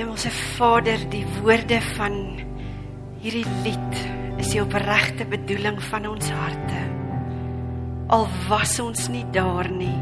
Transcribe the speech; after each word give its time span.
Hemelse 0.00 0.30
Vader, 0.56 1.02
die 1.12 1.26
woorde 1.42 1.76
van 1.98 2.14
hierdie 3.20 3.44
lied 3.66 3.98
is 4.40 4.48
die 4.54 4.62
opregte 4.62 5.26
bedoeling 5.28 5.76
van 5.90 6.06
ons 6.08 6.30
harte. 6.32 6.78
Al 8.08 8.24
was 8.48 8.78
ons 8.80 9.10
nie 9.12 9.26
daar 9.34 9.68
nie, 9.68 9.98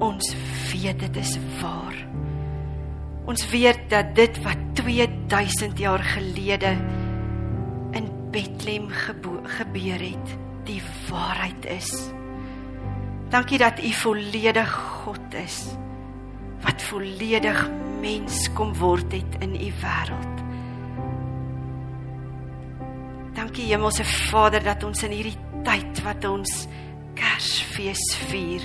ons 0.00 0.30
weet 0.70 1.04
dit 1.04 1.20
is 1.20 1.34
waar. 1.60 1.98
Ons 3.28 3.44
weet 3.52 3.84
dat 3.92 4.14
dit 4.16 4.40
wat 4.46 4.64
2000 4.80 5.84
jaar 5.84 6.06
gelede 6.14 6.72
in 8.00 8.08
Bethlehem 8.32 8.88
gebeur 8.88 10.08
het, 10.08 10.34
die 10.64 10.80
waarheid 11.10 11.68
is. 11.76 11.92
Dankie 13.28 13.60
dat 13.60 13.84
U 13.84 13.92
volledig 14.00 14.76
God 15.04 15.40
is 15.44 15.60
wat 16.62 16.82
volledig 16.90 17.60
mens 18.02 18.48
kom 18.56 18.72
word 18.78 19.12
het 19.14 19.38
in 19.44 19.54
U 19.56 19.70
wêreld. 19.82 20.42
Dankie 23.36 23.70
Hemelse 23.70 24.04
Vader 24.04 24.62
dat 24.64 24.84
ons 24.84 25.02
in 25.06 25.14
hierdie 25.14 25.38
tyd 25.66 26.02
wat 26.06 26.24
ons 26.28 26.66
Kersfees 27.18 28.02
vier 28.30 28.64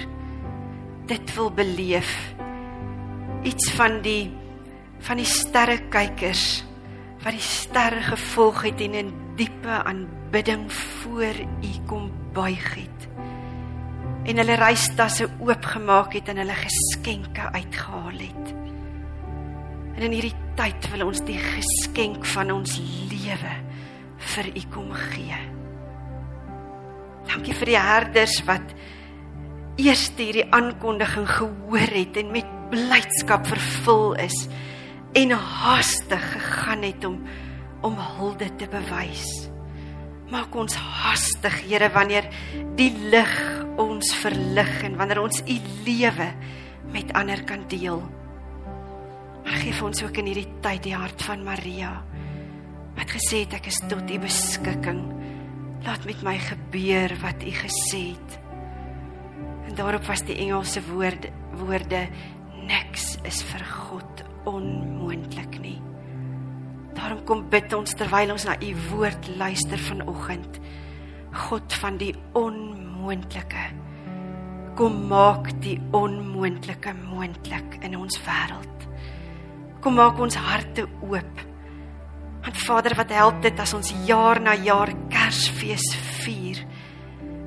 dit 1.07 1.33
wil 1.35 1.51
beleef. 1.55 2.11
Iets 3.47 3.71
van 3.77 4.01
die 4.05 4.29
van 5.07 5.21
die 5.21 5.29
sterrekykers 5.29 6.45
wat 7.21 7.35
die 7.35 7.43
sterre 7.43 8.01
gevolg 8.07 8.63
het 8.65 8.81
en 8.81 8.95
in 8.97 9.11
diepe 9.37 9.81
aanbidding 9.83 10.65
voor 10.73 11.43
U 11.45 11.73
kom 11.89 12.09
buig 12.33 12.69
het 12.73 12.96
en 14.27 14.41
hulle 14.41 14.57
reistasse 14.59 15.27
oopgemaak 15.39 16.17
het 16.17 16.31
en 16.31 16.41
hulle 16.41 16.55
geskenke 16.59 17.47
uitgehaal 17.55 18.19
het. 18.19 18.51
En 19.97 20.05
in 20.09 20.17
hierdie 20.17 20.35
tyd 20.59 20.89
wil 20.93 21.07
ons 21.07 21.23
die 21.25 21.39
geskenk 21.39 22.27
van 22.35 22.51
ons 22.53 22.75
lewe 23.11 23.53
vir 24.33 24.51
U 24.51 24.63
kom 24.73 24.91
gee. 25.13 25.39
Dankie 27.27 27.55
vir 27.55 27.71
die 27.73 27.79
herders 27.79 28.37
wat 28.47 28.75
eers 29.77 30.07
hierdie 30.17 30.47
aankondiging 30.55 31.27
gehoor 31.29 31.91
het 31.93 32.17
en 32.19 32.31
met 32.33 32.55
blydskap 32.71 33.47
vervul 33.47 34.15
is 34.21 34.47
en 35.17 35.31
haastig 35.31 36.31
gegaan 36.33 36.83
het 36.83 37.05
om 37.07 37.21
om 37.85 37.93
hulde 38.17 38.49
te 38.57 38.65
bewys. 38.67 39.46
Maak 40.27 40.55
ons 40.59 40.75
haastig, 40.75 41.61
Here, 41.69 41.87
wanneer 41.95 42.27
die 42.75 42.91
lig 43.11 43.35
ons 43.79 44.11
verlig 44.19 44.71
en 44.83 44.97
wanneer 44.99 45.21
ons 45.21 45.39
u 45.39 45.55
lewe 45.85 46.27
met 46.91 47.13
ander 47.15 47.43
kan 47.47 47.63
deel. 47.71 48.01
Maar 49.45 49.61
gee 49.61 49.71
vir 49.71 49.87
ons 49.87 50.03
ook 50.03 50.19
in 50.19 50.27
hierdie 50.27 50.49
tyd 50.65 50.83
die 50.83 50.97
hart 50.97 51.23
van 51.23 51.45
Maria 51.47 51.93
wat 52.97 53.13
gesê 53.13 53.43
het 53.45 53.53
ek 53.59 53.69
is 53.69 53.77
tot 53.87 54.09
u 54.09 54.17
beskikking. 54.19 55.01
Laat 55.85 56.07
met 56.09 56.23
my 56.25 56.35
gebeur 56.41 57.13
wat 57.21 57.45
u 57.45 57.53
gesê 57.61 58.01
het. 58.09 58.39
En 59.69 59.77
daarop 59.77 60.07
was 60.09 60.25
die 60.27 60.39
Engelse 60.43 60.81
woorde 60.89 61.31
woorde 61.57 62.07
niks 62.67 63.15
is 63.25 63.39
vir 63.53 63.63
God 63.69 64.25
onmoontlik 64.49 65.61
nie. 65.63 65.77
Daarom 66.97 67.21
kom 67.29 67.43
bid 67.51 67.73
ons 67.77 67.93
terwyl 67.93 68.33
ons 68.33 68.45
na 68.47 68.55
u 68.57 68.71
woord 68.89 69.27
luister 69.37 69.77
vanoggend. 69.77 70.57
God 71.47 71.73
van 71.77 71.99
die 72.01 72.13
onmoontlike. 72.33 73.65
Kom 74.77 75.03
maak 75.09 75.51
die 75.61 75.77
onmoontlike 75.95 76.95
moontlik 76.97 77.77
in 77.85 77.97
ons 77.97 78.17
wêreld. 78.25 78.87
Kom 79.81 79.97
maak 79.97 80.17
ons 80.21 80.37
harte 80.41 80.87
oop. 81.05 81.43
Want 82.47 82.61
Vader, 82.63 82.95
wat 82.97 83.13
help 83.13 83.41
dit 83.45 83.59
as 83.59 83.73
ons 83.77 83.93
jaar 84.07 84.41
na 84.41 84.55
jaar 84.55 84.89
Kersfees 85.13 85.85
vier? 86.23 86.63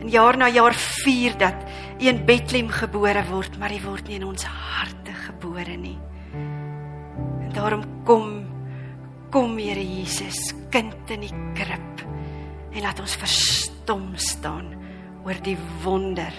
En 0.00 0.08
jaar 0.08 0.38
na 0.38 0.48
jaar 0.48 0.76
vier 1.02 1.34
dat 1.40 1.66
in 2.00 2.22
Bethlehem 2.26 2.70
gebore 2.72 3.24
word, 3.28 3.58
maar 3.58 3.74
U 3.74 3.80
word 3.88 4.08
nie 4.08 4.20
in 4.20 4.28
ons 4.28 4.46
harte 4.46 5.14
gebore 5.26 5.76
nie. 5.76 5.98
En 6.32 7.50
daarom 7.56 7.84
kom 8.08 8.49
Kom 9.30 9.60
Here 9.62 9.78
Jesus, 9.78 10.50
kind 10.74 11.10
in 11.14 11.22
die 11.22 11.34
krib 11.54 12.00
en 12.74 12.82
laat 12.82 12.98
ons 12.98 13.14
verstom 13.14 14.08
staan 14.18 14.72
oor 15.22 15.38
die 15.46 15.54
wonder 15.84 16.34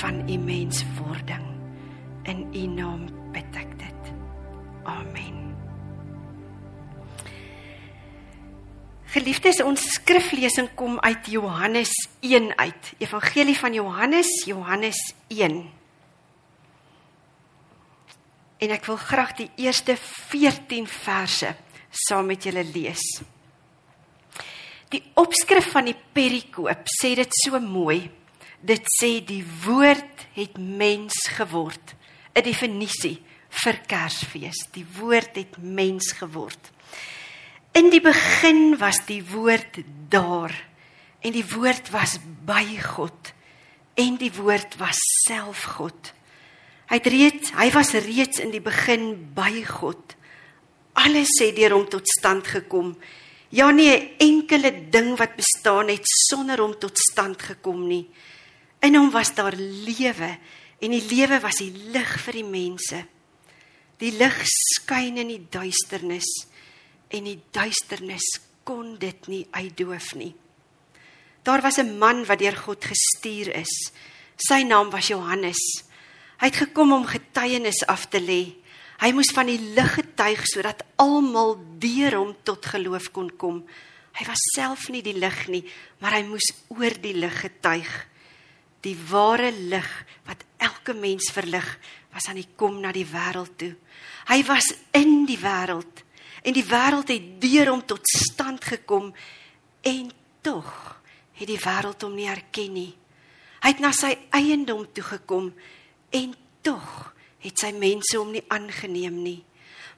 van 0.00 0.22
u 0.24 0.38
menswording. 0.40 1.44
In 2.24 2.46
u 2.56 2.64
naam 2.72 3.04
bid 3.36 3.60
ek 3.60 3.76
dit. 3.82 4.10
Amen. 4.88 5.52
Geliefdes, 9.12 9.60
ons 9.60 9.84
skriflesing 10.00 10.72
kom 10.80 10.96
uit 11.04 11.28
Johannes 11.28 11.92
1 12.24 12.54
uit. 12.56 12.92
Evangelie 13.04 13.58
van 13.58 13.76
Johannes, 13.76 14.32
Johannes 14.48 15.10
1. 15.28 15.64
En 18.64 18.78
ek 18.80 18.88
wil 18.88 18.96
graag 18.96 19.36
die 19.36 19.52
eerste 19.60 20.00
14 20.00 20.88
verse 20.88 21.58
saam 21.90 22.30
met 22.30 22.44
julle 22.46 22.64
lees. 22.64 23.04
Die 24.90 25.02
opskrif 25.20 25.70
van 25.74 25.86
die 25.86 25.94
perikoop 25.94 26.88
sê 26.90 27.14
dit 27.18 27.36
so 27.44 27.60
mooi. 27.62 28.08
Dit 28.60 28.86
sê 28.98 29.20
die 29.24 29.44
woord 29.64 30.26
het 30.34 30.58
mens 30.58 31.16
geword. 31.36 31.94
'n 32.34 32.42
Definisie 32.42 33.18
vir 33.50 33.80
Kersfees. 33.86 34.66
Die 34.72 34.86
woord 34.98 35.36
het 35.36 35.58
mens 35.58 36.12
geword. 36.12 36.70
In 37.74 37.90
die 37.90 38.02
begin 38.02 38.78
was 38.78 39.04
die 39.06 39.22
woord 39.22 39.82
daar 40.10 40.54
en 41.20 41.32
die 41.32 41.46
woord 41.46 41.90
was 41.90 42.18
by 42.46 42.64
God 42.82 43.34
en 43.94 44.16
die 44.18 44.32
woord 44.32 44.78
was 44.80 44.98
self 45.26 45.76
God. 45.76 46.14
Hy 46.90 46.98
het 46.98 47.10
reeds 47.12 47.52
hy 47.54 47.68
was 47.74 47.92
reeds 47.94 48.42
in 48.42 48.50
die 48.50 48.62
begin 48.62 49.12
by 49.34 49.62
God. 49.66 50.16
Alles 51.00 51.32
het 51.40 51.56
deur 51.56 51.72
hom 51.72 51.86
tot 51.88 52.08
stand 52.08 52.46
gekom. 52.46 52.96
Ja 53.48 53.70
nie 53.70 53.88
'n 53.88 54.10
enkele 54.18 54.90
ding 54.90 55.16
wat 55.16 55.36
bestaan 55.36 55.88
het 55.88 56.04
sonder 56.04 56.58
hom 56.58 56.78
tot 56.78 56.98
stand 56.98 57.42
gekom 57.42 57.86
nie. 57.88 58.08
In 58.80 58.94
hom 58.94 59.10
was 59.10 59.34
daar 59.34 59.54
lewe 59.56 60.38
en 60.80 60.90
die 60.90 61.06
lewe 61.08 61.40
was 61.40 61.56
die 61.56 61.72
lig 61.92 62.20
vir 62.20 62.32
die 62.32 62.44
mense. 62.44 63.06
Die 63.98 64.12
lig 64.12 64.36
skyn 64.44 65.16
in 65.16 65.28
die 65.28 65.46
duisternis 65.50 66.46
en 67.08 67.24
die 67.24 67.40
duisternis 67.50 68.40
kon 68.64 68.98
dit 68.98 69.26
nie 69.26 69.46
uitdoof 69.50 70.14
nie. 70.14 70.34
Daar 71.42 71.62
was 71.62 71.78
'n 71.78 71.98
man 71.98 72.24
wat 72.24 72.38
deur 72.38 72.56
God 72.56 72.84
gestuur 72.84 73.54
is. 73.54 73.92
Sy 74.36 74.62
naam 74.62 74.90
was 74.90 75.08
Johannes. 75.08 75.84
Hy 76.38 76.46
het 76.46 76.56
gekom 76.56 76.92
om 76.92 77.06
getuienis 77.06 77.86
af 77.86 78.08
te 78.08 78.20
lê 78.20 78.59
Hy 79.00 79.14
moes 79.16 79.30
van 79.32 79.48
die 79.48 79.60
lig 79.72 79.94
getuig 79.96 80.42
sodat 80.50 80.82
almal 81.00 81.54
deur 81.80 82.18
hom 82.18 82.34
tot 82.44 82.66
geloof 82.68 83.08
kon 83.14 83.30
kom. 83.40 83.62
Hy 84.18 84.26
was 84.28 84.42
self 84.52 84.90
nie 84.92 85.00
die 85.00 85.16
lig 85.16 85.38
nie, 85.48 85.62
maar 86.02 86.18
hy 86.18 86.24
moes 86.26 86.50
oor 86.74 86.96
die 87.00 87.14
lig 87.16 87.38
getuig. 87.40 87.88
Die 88.84 88.96
ware 89.08 89.48
lig 89.56 89.88
wat 90.28 90.44
elke 90.60 90.92
mens 90.96 91.30
verlig, 91.32 91.66
was 92.12 92.28
aan 92.28 92.40
die 92.42 92.48
kom 92.60 92.80
na 92.82 92.92
die 92.92 93.06
wêreld 93.08 93.56
toe. 93.60 93.72
Hy 94.28 94.40
was 94.48 94.68
in 94.96 95.24
die 95.28 95.38
wêreld 95.40 96.04
en 96.44 96.56
die 96.56 96.64
wêreld 96.64 97.12
het 97.12 97.28
deur 97.40 97.70
hom 97.72 97.82
tot 97.88 98.04
stand 98.08 98.64
gekom 98.64 99.10
en 99.84 100.12
tog 100.44 100.68
het 101.40 101.48
die 101.48 101.60
wêreld 101.60 102.04
hom 102.04 102.16
nie 102.16 102.28
erken 102.28 102.76
nie. 102.76 102.90
Hy 103.60 103.72
het 103.72 103.80
na 103.80 103.92
sy 103.96 104.12
eiendom 104.36 104.86
toe 104.92 105.04
gekom 105.04 105.50
en 106.16 106.36
tog 106.64 107.10
het 107.40 107.58
sy 107.58 107.72
mense 107.76 108.18
hom 108.18 108.32
nie 108.34 108.44
aangeneem 108.48 109.22
nie. 109.22 109.40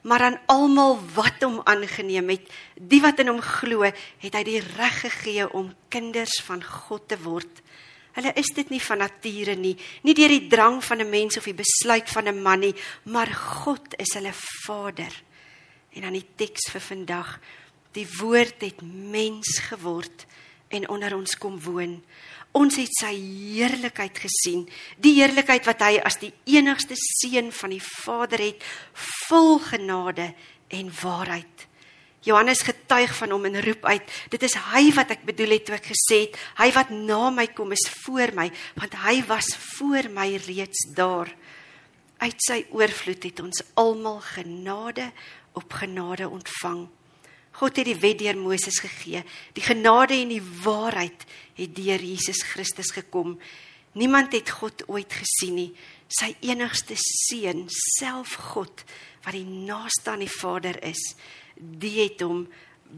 Maar 0.03 0.21
aan 0.27 0.39
almal 0.51 0.97
wat 1.15 1.43
hom 1.45 1.61
aangeneem 1.63 2.33
het, 2.33 2.49
die 2.75 2.99
wat 3.03 3.21
in 3.23 3.31
hom 3.31 3.41
glo, 3.43 3.87
het 3.87 4.35
hy 4.35 4.43
die 4.43 4.59
reg 4.59 4.99
gegee 5.05 5.47
om 5.55 5.71
kinders 5.93 6.41
van 6.43 6.63
God 6.63 7.07
te 7.07 7.19
word. 7.23 7.61
Hulle 8.13 8.33
is 8.37 8.51
dit 8.53 8.69
nie 8.69 8.81
van 8.83 9.01
nature 9.01 9.55
nie, 9.57 9.73
nie 10.05 10.13
deur 10.13 10.29
die 10.29 10.49
drang 10.51 10.83
van 10.83 11.01
'n 11.01 11.09
mens 11.09 11.37
of 11.37 11.45
die 11.49 11.57
besluit 11.57 12.09
van 12.09 12.27
'n 12.27 12.41
man 12.41 12.59
nie, 12.59 12.75
maar 13.05 13.31
God 13.31 13.95
is 13.97 14.13
hulle 14.13 14.33
Vader. 14.65 15.11
En 15.93 16.01
dan 16.01 16.13
die 16.13 16.27
teks 16.35 16.69
vir 16.71 16.81
vandag, 16.81 17.39
die 17.93 18.07
woord 18.19 18.61
het 18.61 18.81
mens 18.81 19.59
geword 19.69 20.25
en 20.69 20.89
onder 20.89 21.15
ons 21.15 21.37
kom 21.37 21.59
woon. 21.61 22.03
Ons 22.53 22.77
het 22.77 22.93
sy 22.99 23.13
heerlikheid 23.17 24.19
gesien, 24.21 24.67
die 25.01 25.15
heerlikheid 25.17 25.65
wat 25.65 25.81
hy 25.81 25.97
as 26.05 26.19
die 26.21 26.31
enigste 26.53 26.93
seun 26.99 27.49
van 27.51 27.73
die 27.73 27.81
Vader 27.81 28.43
het, 28.45 28.65
vol 29.27 29.57
genade 29.63 30.33
en 30.69 30.91
waarheid. 31.01 31.67
Johannes 32.23 32.61
getuig 32.63 33.11
van 33.17 33.33
hom 33.35 33.49
en 33.49 33.57
roep 33.65 33.85
uit: 33.85 34.11
"Dit 34.29 34.43
is 34.43 34.53
hy 34.71 34.93
wat 34.95 35.11
ek 35.11 35.25
bedoel 35.25 35.57
het 35.57 35.65
toe 35.65 35.75
ek 35.75 35.89
gesê 35.91 36.19
het, 36.29 36.37
hy 36.57 36.71
wat 36.71 36.89
na 36.89 37.29
my 37.29 37.47
kom 37.47 37.71
is 37.71 37.89
voor 38.05 38.31
my, 38.33 38.51
want 38.79 38.93
hy 39.03 39.23
was 39.27 39.49
voor 39.75 40.09
my 40.09 40.35
reeds 40.47 40.87
daar." 40.95 41.33
uit 42.23 42.43
sy 42.45 42.63
oorvloed 42.71 43.25
het 43.27 43.41
ons 43.43 43.63
almal 43.79 44.21
genade 44.23 45.09
op 45.59 45.73
genade 45.81 46.29
ontvang. 46.29 46.85
God 47.59 47.77
het 47.77 47.85
die 47.85 47.99
wet 48.01 48.19
deur 48.21 48.37
Moses 48.39 48.79
gegee. 48.81 49.23
Die 49.53 49.63
genade 49.63 50.17
en 50.17 50.31
die 50.33 50.43
waarheid 50.63 51.25
het 51.57 51.75
deur 51.77 52.01
Jesus 52.01 52.41
Christus 52.49 52.91
gekom. 52.95 53.37
Niemand 53.93 54.33
het 54.33 54.49
God 54.49 54.85
ooit 54.89 55.13
gesien 55.13 55.57
nie. 55.59 55.69
Sy 56.09 56.33
enigste 56.45 56.97
seun, 56.97 57.67
self 57.97 58.35
God 58.53 58.83
wat 59.23 59.37
die 59.37 59.45
naaste 59.45 60.11
aan 60.13 60.25
die 60.25 60.31
Vader 60.31 60.79
is, 60.83 61.13
die 61.55 61.99
het 62.01 62.21
hom 62.25 62.47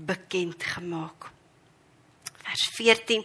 bekend 0.07 0.63
gemaak. 0.75 1.29
Vers 2.45 2.69
14 2.77 3.23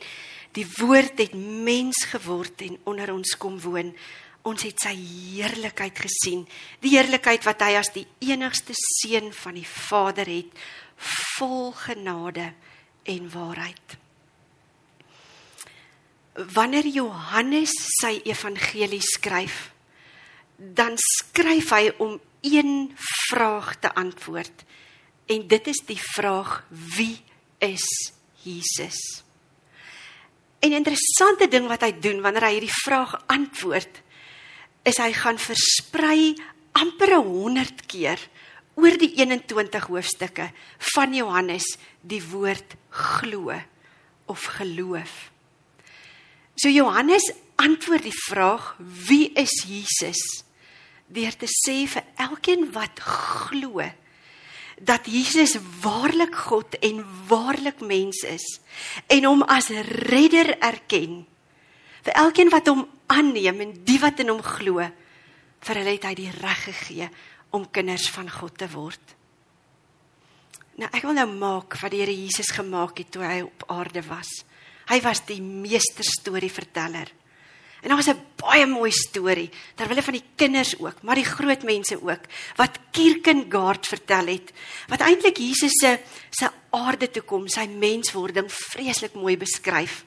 Die 0.56 0.66
woord 0.80 1.20
het 1.22 1.34
mens 1.38 2.02
geword 2.10 2.64
en 2.66 2.78
onder 2.90 3.12
ons 3.14 3.36
kom 3.38 3.60
woon. 3.62 3.92
Ons 4.48 4.64
het 4.66 4.82
sy 4.82 4.94
heerlikheid 4.96 5.98
gesien, 6.00 6.46
die 6.80 6.94
heerlikheid 6.94 7.44
wat 7.46 7.60
hy 7.62 7.74
as 7.78 7.92
die 7.94 8.06
enigste 8.24 8.74
seun 8.74 9.28
van 9.36 9.58
die 9.60 9.68
Vader 9.68 10.26
het, 10.26 10.62
vol 11.00 11.72
genade 11.72 12.52
en 13.02 13.30
waarheid. 13.32 13.96
Wanneer 16.54 16.86
Johannes 16.86 17.72
sy 18.00 18.20
evangelie 18.24 19.02
skryf, 19.02 19.70
dan 20.56 20.96
skryf 21.00 21.72
hy 21.72 21.90
om 21.98 22.20
een 22.44 22.92
vraag 23.28 23.74
te 23.80 23.92
antwoord. 23.94 24.64
En 25.26 25.46
dit 25.48 25.66
is 25.66 25.82
die 25.88 26.00
vraag: 26.00 26.64
Wie 26.68 27.22
is 27.58 28.12
Jesus? 28.44 29.24
En 30.60 30.70
'n 30.70 30.80
interessante 30.82 31.48
ding 31.48 31.66
wat 31.66 31.80
hy 31.80 31.92
doen 32.00 32.20
wanneer 32.20 32.44
hy 32.44 32.52
hierdie 32.52 32.80
vraag 32.84 33.22
antwoord, 33.26 34.02
is 34.82 34.96
hy 34.96 35.12
gaan 35.12 35.38
versprei 35.38 36.34
amper 36.72 37.16
100 37.16 37.86
keer 37.86 38.20
oor 38.78 38.96
die 39.00 39.12
21 39.18 39.88
hoofstukke 39.90 40.50
van 40.94 41.14
Johannes 41.14 41.66
die 42.00 42.22
woord 42.30 42.76
glo 42.90 43.54
of 44.30 44.46
geloof. 44.58 45.30
So 46.54 46.68
Johannes 46.68 47.32
antwoord 47.60 48.06
die 48.08 48.20
vraag 48.26 48.74
wie 48.78 49.30
is 49.38 49.52
Jesus 49.68 50.44
deur 51.10 51.34
te 51.34 51.48
sê 51.50 51.82
vir 51.90 52.06
elkeen 52.22 52.68
wat 52.74 53.02
glo 53.02 53.82
dat 54.80 55.08
Jesus 55.10 55.58
waarlik 55.82 56.36
God 56.46 56.78
en 56.80 57.02
waarlik 57.28 57.82
mens 57.84 58.22
is 58.24 58.46
en 59.12 59.26
hom 59.28 59.42
as 59.44 59.68
redder 60.08 60.54
erken 60.62 61.24
vir 62.06 62.16
elkeen 62.22 62.52
wat 62.54 62.70
hom 62.70 62.86
aanneem 63.12 63.60
en 63.66 63.74
die 63.84 63.98
wat 64.00 64.22
in 64.22 64.32
hom 64.32 64.40
glo 64.44 64.86
vir 65.60 65.82
hulle 65.82 65.96
het 65.98 66.06
hy 66.08 66.14
die 66.22 66.32
reg 66.38 66.64
gegee 66.70 67.10
om 67.50 67.70
kinders 67.70 68.08
van 68.10 68.30
God 68.30 68.58
te 68.58 68.68
word. 68.70 69.16
Nou 70.80 70.88
ek 70.92 71.02
wil 71.02 71.16
nou 71.18 71.28
maak 71.28 71.76
wat 71.82 71.92
die 71.92 72.00
Here 72.00 72.14
Jesus 72.14 72.52
gemaak 72.56 72.98
het 72.98 73.10
toe 73.12 73.24
hy 73.24 73.40
op 73.44 73.64
aarde 73.68 74.02
was. 74.06 74.30
Hy 74.90 75.00
was 75.04 75.20
die 75.28 75.42
meester 75.42 76.06
storieverteller. 76.06 77.10
En 77.80 77.88
daar 77.88 77.96
was 77.96 78.08
'n 78.08 78.26
baie 78.36 78.66
mooi 78.66 78.90
storie 78.90 79.50
terwyl 79.74 80.02
van 80.02 80.12
die 80.12 80.24
kinders 80.36 80.78
ook, 80.78 81.02
maar 81.02 81.14
die 81.14 81.24
groot 81.24 81.62
mense 81.62 81.96
ook 82.02 82.24
wat 82.56 82.78
Kierkegaard 82.90 83.86
vertel 83.86 84.26
het 84.26 84.52
wat 84.88 85.00
eintlik 85.00 85.36
Jesus 85.38 85.72
se 85.80 85.98
se 86.30 86.50
aarde 86.70 87.10
toe 87.10 87.22
kom, 87.22 87.48
sy 87.48 87.66
menswording 87.66 88.52
vreeslik 88.52 89.14
mooi 89.14 89.36
beskryf. 89.36 90.04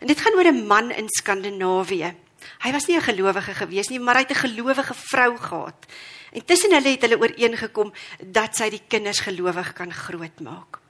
En 0.00 0.06
dit 0.06 0.20
gaan 0.20 0.34
oor 0.34 0.52
'n 0.52 0.66
man 0.66 0.90
in 0.90 1.08
Skandinawië. 1.08 2.14
Hy 2.62 2.72
was 2.72 2.86
nie 2.86 2.96
'n 2.96 3.02
gelowige 3.02 3.54
gewees 3.54 3.88
nie, 3.88 3.98
maar 3.98 4.14
hy 4.14 4.24
het 4.26 4.30
'n 4.30 4.46
gelowige 4.48 4.94
vrou 4.94 5.36
gehad. 5.36 5.86
En 6.32 6.44
tussen 6.44 6.72
hulle 6.72 6.88
het 6.88 7.02
hulle 7.02 7.18
ooreengekom 7.18 7.92
dat 8.20 8.56
sy 8.56 8.70
die 8.70 8.82
kinders 8.88 9.20
gelowig 9.20 9.72
kan 9.72 9.92
grootmaak. 9.92 10.80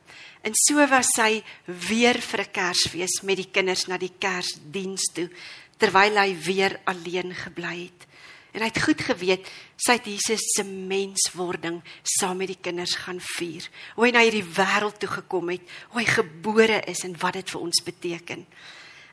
En 0.43 0.53
so 0.53 0.87
was 0.87 1.09
sy 1.17 1.43
weer 1.67 2.21
vir 2.21 2.41
'n 2.41 2.51
Kersfees 2.53 3.23
met 3.23 3.37
die 3.37 3.51
kinders 3.51 3.87
na 3.87 3.97
die 3.97 4.13
Kersdiens 4.19 5.13
toe 5.15 5.31
terwyl 5.79 6.17
hy 6.17 6.37
weer 6.37 6.81
alleen 6.85 7.35
gebly 7.35 7.89
het. 7.89 8.07
En 8.55 8.63
hy 8.63 8.69
het 8.71 8.83
goed 8.83 9.01
geweet 9.01 9.49
sy 9.77 9.97
het 9.99 10.07
Jesus 10.07 10.45
se 10.55 10.63
menswording 10.65 11.83
saam 12.03 12.39
met 12.39 12.53
die 12.53 12.61
kinders 12.61 12.95
gaan 12.95 13.19
vier. 13.21 13.67
Hoe 13.97 14.07
hy 14.07 14.13
na 14.15 14.23
hierdie 14.23 14.47
wêreld 14.47 15.01
toe 15.03 15.09
gekom 15.09 15.49
het, 15.49 15.65
hoe 15.91 16.01
hy 16.01 16.07
gebore 16.07 16.79
is 16.87 17.03
en 17.05 17.17
wat 17.19 17.33
dit 17.33 17.51
vir 17.51 17.61
ons 17.61 17.83
beteken. 17.83 18.47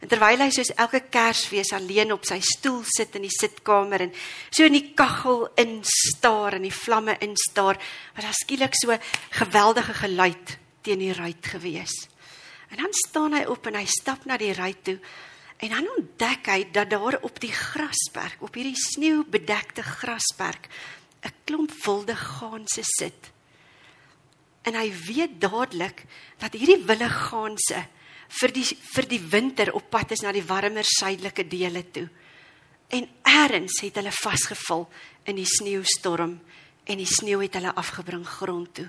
En 0.01 0.09
terwyl 0.09 0.41
hy 0.41 0.49
soos 0.49 0.73
elke 0.81 1.03
Kersfees 1.13 1.73
alleen 1.77 2.11
op 2.13 2.25
sy 2.25 2.39
stoel 2.41 2.81
sit 2.89 3.15
in 3.15 3.27
die 3.27 3.33
sitkamer 3.33 4.07
en 4.07 4.13
so 4.49 4.65
in 4.65 4.73
die 4.73 4.93
kaggel 4.97 5.45
instaar 5.61 6.57
en 6.57 6.65
die 6.65 6.73
vlamme 6.73 7.19
instaar, 7.21 7.77
was 8.15 8.25
daar 8.25 8.39
skielik 8.39 8.77
so 8.79 8.97
geweldige 9.37 9.93
geluid 9.93 10.57
teen 10.81 11.03
die 11.03 11.13
ruit 11.13 11.45
gewees. 11.53 11.93
En 12.73 12.81
dan 12.81 12.95
staan 13.07 13.35
hy 13.37 13.43
op 13.45 13.67
en 13.69 13.77
hy 13.77 13.85
stap 13.85 14.25
na 14.25 14.39
die 14.41 14.55
ruit 14.57 14.81
toe 14.83 14.97
En 15.61 15.69
dan 15.69 15.89
ontdek 15.95 16.47
hy 16.49 16.61
dat 16.73 16.89
daar 16.89 17.19
op 17.21 17.37
die 17.39 17.53
grasperk, 17.53 18.41
op 18.41 18.55
hierdie 18.57 18.77
sneeubedekte 18.77 19.83
grasperk, 19.85 20.67
'n 21.21 21.33
klomp 21.45 21.71
wilde 21.85 22.15
gaanse 22.15 22.81
sit. 22.81 23.29
En 24.61 24.73
hy 24.73 24.89
weet 25.05 25.41
dadelik 25.41 26.05
dat 26.37 26.53
hierdie 26.53 26.85
wilde 26.85 27.09
gaanse 27.09 27.85
vir 28.39 28.53
die 28.55 28.65
vir 28.65 29.07
die 29.09 29.21
winter 29.31 29.73
op 29.75 29.89
pad 29.91 30.13
is 30.15 30.23
na 30.23 30.31
die 30.31 30.45
warmer 30.45 30.87
suidelike 30.87 31.47
dele 31.49 31.83
toe. 31.91 32.07
En 32.91 33.07
eers 33.27 33.79
het 33.81 33.97
hulle 33.99 34.11
vasgeval 34.11 34.87
in 35.29 35.39
die 35.39 35.47
sneeustorm 35.47 36.39
en 36.85 36.99
die 36.99 37.07
sneeu 37.07 37.41
het 37.43 37.55
hulle 37.59 37.73
afgebring 37.77 38.25
grond 38.27 38.73
toe. 38.75 38.87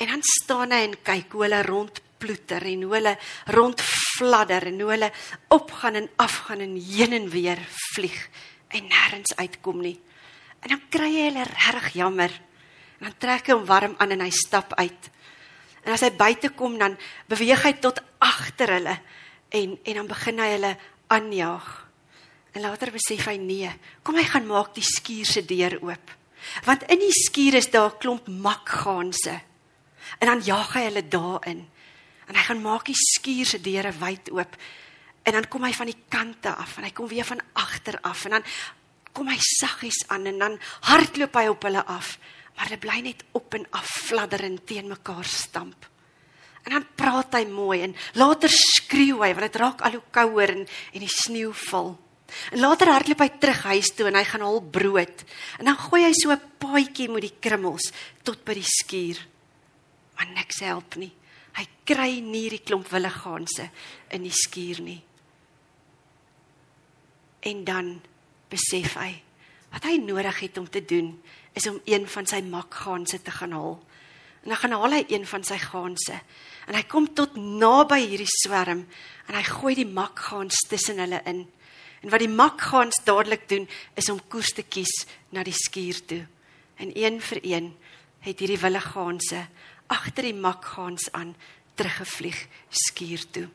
En 0.00 0.08
dan 0.08 0.22
staan 0.24 0.72
hy 0.72 0.84
en 0.88 0.96
kyk 1.04 1.32
hoe 1.32 1.44
hulle 1.46 1.62
rond 1.66 2.00
ploeter 2.20 2.64
en 2.68 2.84
hoe 2.84 2.94
hulle 2.98 3.14
rondfladder 3.56 4.68
en 4.68 4.80
hoe 4.80 4.90
hulle 4.94 5.10
opgaan 5.56 6.00
en 6.00 6.08
afgaan 6.20 6.64
en 6.64 6.76
heen 6.76 7.16
en 7.16 7.28
weer 7.32 7.60
vlieg 7.94 8.20
en 8.76 8.88
nêrens 8.88 9.34
uitkom 9.36 9.80
nie. 9.84 9.96
En 10.60 10.74
dan 10.74 10.82
kry 10.92 11.08
hy 11.08 11.26
hulle 11.30 11.46
regtig 11.48 11.92
jammer. 12.00 12.32
En 13.00 13.08
dan 13.08 13.16
trek 13.18 13.48
hy 13.48 13.56
hom 13.56 13.64
warm 13.68 13.96
aan 13.98 14.16
en 14.16 14.24
hy 14.26 14.30
stap 14.34 14.74
uit. 14.76 15.10
En 15.84 15.92
as 15.92 16.04
hy 16.04 16.10
buite 16.12 16.52
kom 16.56 16.78
dan 16.78 16.96
beweeg 17.30 17.62
hy 17.64 17.72
tot 17.80 18.02
agter 18.18 18.76
hulle 18.78 18.96
en 19.50 19.78
en 19.84 19.94
dan 19.94 20.06
begin 20.06 20.38
hy 20.38 20.48
hulle 20.54 20.76
aanjaag. 21.10 21.68
En 22.52 22.62
later 22.66 22.92
besef 22.92 23.26
hy 23.26 23.36
nee, 23.38 23.70
kom 24.02 24.18
hy 24.18 24.24
gaan 24.24 24.46
maak 24.46 24.74
die 24.74 24.86
skuur 24.86 25.26
se 25.26 25.44
deur 25.46 25.78
oop. 25.82 26.16
Want 26.66 26.86
in 26.90 26.98
die 26.98 27.14
skuur 27.14 27.54
is 27.54 27.70
daar 27.70 27.90
'n 27.94 27.98
klomp 27.98 28.28
makgaanse. 28.28 29.40
En 30.18 30.26
dan 30.26 30.40
jaag 30.40 30.72
hy 30.74 30.82
hulle 30.88 31.08
daarin 31.08 31.68
en 32.30 32.36
hy 32.38 32.44
gaan 32.46 32.62
maak 32.62 32.86
die 32.86 32.98
skuur 32.98 33.46
se 33.46 33.60
deure 33.60 33.90
wyd 33.92 34.30
oop 34.30 34.56
en 35.26 35.36
dan 35.36 35.48
kom 35.50 35.64
hy 35.66 35.72
van 35.76 35.90
die 35.90 35.98
kante 36.08 36.52
af 36.54 36.76
en 36.78 36.86
hy 36.86 36.92
kom 36.94 37.08
weer 37.10 37.26
van 37.26 37.42
agter 37.58 37.98
af 38.06 38.24
en 38.24 38.38
dan 38.38 38.46
kom 39.12 39.28
hy 39.28 39.36
saggies 39.42 40.04
aan 40.08 40.28
en 40.30 40.38
dan 40.38 40.58
hardloop 40.86 41.34
hy 41.34 41.46
op 41.50 41.66
hulle 41.66 41.82
af 41.90 42.14
maar 42.60 42.68
hulle 42.68 42.82
bly 42.82 42.98
net 43.00 43.22
op 43.32 43.54
en 43.56 43.62
af 43.72 43.88
fladderend 44.04 44.66
teen 44.68 44.90
mekaar 44.90 45.24
stamp. 45.24 45.86
En 46.68 46.74
dan 46.74 46.84
praat 46.92 47.38
hy 47.38 47.46
mooi 47.48 47.78
en 47.86 47.94
later 48.20 48.52
skreeu 48.52 49.22
hy 49.22 49.30
want 49.32 49.46
dit 49.46 49.56
raak 49.62 49.80
al 49.80 49.96
hoe 49.96 50.02
kouer 50.12 50.52
en 50.52 50.66
en 50.68 51.00
die 51.00 51.08
sneeu 51.08 51.54
val. 51.70 51.94
En 52.52 52.60
later 52.60 52.92
hardloop 52.92 53.24
hy 53.24 53.30
terug 53.40 53.62
huis 53.72 53.88
toe 53.96 54.10
en 54.10 54.18
hy 54.20 54.26
gaan 54.28 54.44
haal 54.44 54.60
brood. 54.60 55.24
En 55.56 55.70
dan 55.70 55.80
gooi 55.86 56.02
hy 56.04 56.12
so 56.12 56.36
'n 56.36 56.52
paadjie 56.60 57.08
met 57.08 57.24
die 57.24 57.40
krummels 57.40 57.92
tot 58.22 58.44
by 58.44 58.54
die 58.60 58.68
skuur. 58.76 59.16
Maar 60.16 60.28
niks 60.36 60.60
help 60.60 61.00
nie. 61.00 61.12
Hy 61.56 61.66
kry 61.84 62.20
nie 62.20 62.50
die 62.50 62.62
klomp 62.62 62.92
willigaanse 62.92 63.70
in 64.10 64.22
die 64.22 64.36
skuur 64.36 64.84
nie. 64.84 65.02
En 67.40 67.64
dan 67.64 68.00
besef 68.50 69.00
hy 69.00 69.22
wat 69.72 69.84
hy 69.84 69.96
nodig 69.96 70.40
het 70.40 70.58
om 70.58 70.68
te 70.68 70.84
doen 70.84 71.16
is 71.52 71.66
om 71.66 71.80
een 71.84 72.06
van 72.08 72.26
sy 72.26 72.40
makgaanse 72.46 73.22
te 73.22 73.30
gaan 73.30 73.52
haal. 73.52 73.78
En 74.42 74.52
dan 74.52 74.60
gaan 74.62 74.76
haal 74.76 74.96
hy 74.96 75.04
een 75.08 75.26
van 75.26 75.44
sy 75.44 75.58
gaanse 75.60 76.20
en 76.70 76.76
hy 76.76 76.82
kom 76.86 77.08
tot 77.18 77.34
naby 77.36 77.98
hierdie 78.04 78.30
swerm 78.30 78.84
en 79.26 79.34
hy 79.36 79.42
gooi 79.46 79.74
die 79.80 79.88
makgaans 79.88 80.60
tussen 80.70 81.00
hulle 81.02 81.20
in. 81.28 81.44
En 82.00 82.12
wat 82.12 82.22
die 82.22 82.32
makgaans 82.32 83.02
dadelik 83.04 83.48
doen 83.50 83.66
is 83.98 84.08
om 84.12 84.20
koers 84.32 84.54
te 84.56 84.62
kies 84.62 84.92
na 85.34 85.42
die 85.44 85.56
skuur 85.56 85.98
toe. 86.08 86.22
En 86.80 86.92
een 86.96 87.18
vir 87.20 87.40
een 87.44 87.72
het 88.24 88.40
hierdie 88.40 88.60
willigaanse 88.60 89.46
agter 89.90 90.30
die 90.30 90.36
makgaans 90.36 91.10
aan 91.12 91.34
teruggevlieg 91.74 92.46
skuur 92.70 93.24
toe. 93.34 93.48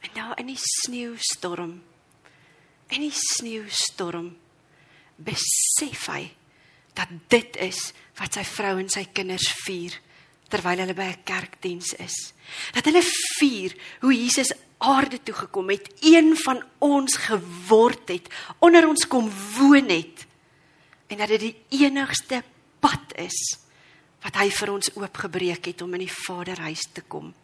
En 0.00 0.10
daar 0.14 0.38
in 0.40 0.50
die 0.50 0.58
sneeustorm 0.58 1.78
in 2.88 3.04
die 3.04 3.14
sneeustorm 3.14 4.30
besef 5.20 6.06
hy 6.08 6.22
dat 6.98 7.10
dit 7.30 7.58
is 7.68 7.92
wat 8.18 8.34
sy 8.34 8.44
vrou 8.44 8.76
en 8.82 8.90
sy 8.90 9.06
kinders 9.14 9.46
vier 9.62 9.94
terwyl 10.48 10.80
hulle 10.82 10.96
by 10.96 11.12
'n 11.12 11.24
kerkdiens 11.24 11.92
is. 12.00 12.32
Dat 12.72 12.84
hulle 12.88 13.02
vier 13.38 13.76
hoe 14.00 14.14
Jesus 14.14 14.52
aarde 14.78 15.22
toe 15.22 15.34
gekom 15.34 15.70
het, 15.70 15.90
een 16.00 16.36
van 16.36 16.62
ons 16.78 17.16
geword 17.16 18.08
het, 18.08 18.28
onder 18.58 18.88
ons 18.88 19.06
kom 19.06 19.30
woon 19.58 19.90
het 19.90 20.26
en 21.08 21.18
dat 21.18 21.28
dit 21.28 21.40
die 21.40 21.56
enigste 21.84 22.42
pad 22.80 23.14
is 23.16 23.58
wat 24.22 24.36
hy 24.36 24.48
vir 24.50 24.72
ons 24.72 24.90
oopgebreek 24.96 25.70
het 25.70 25.82
om 25.82 25.94
in 25.94 26.04
die 26.04 26.16
Vaderhuis 26.26 26.88
te 26.92 27.02
kom. 27.06 27.34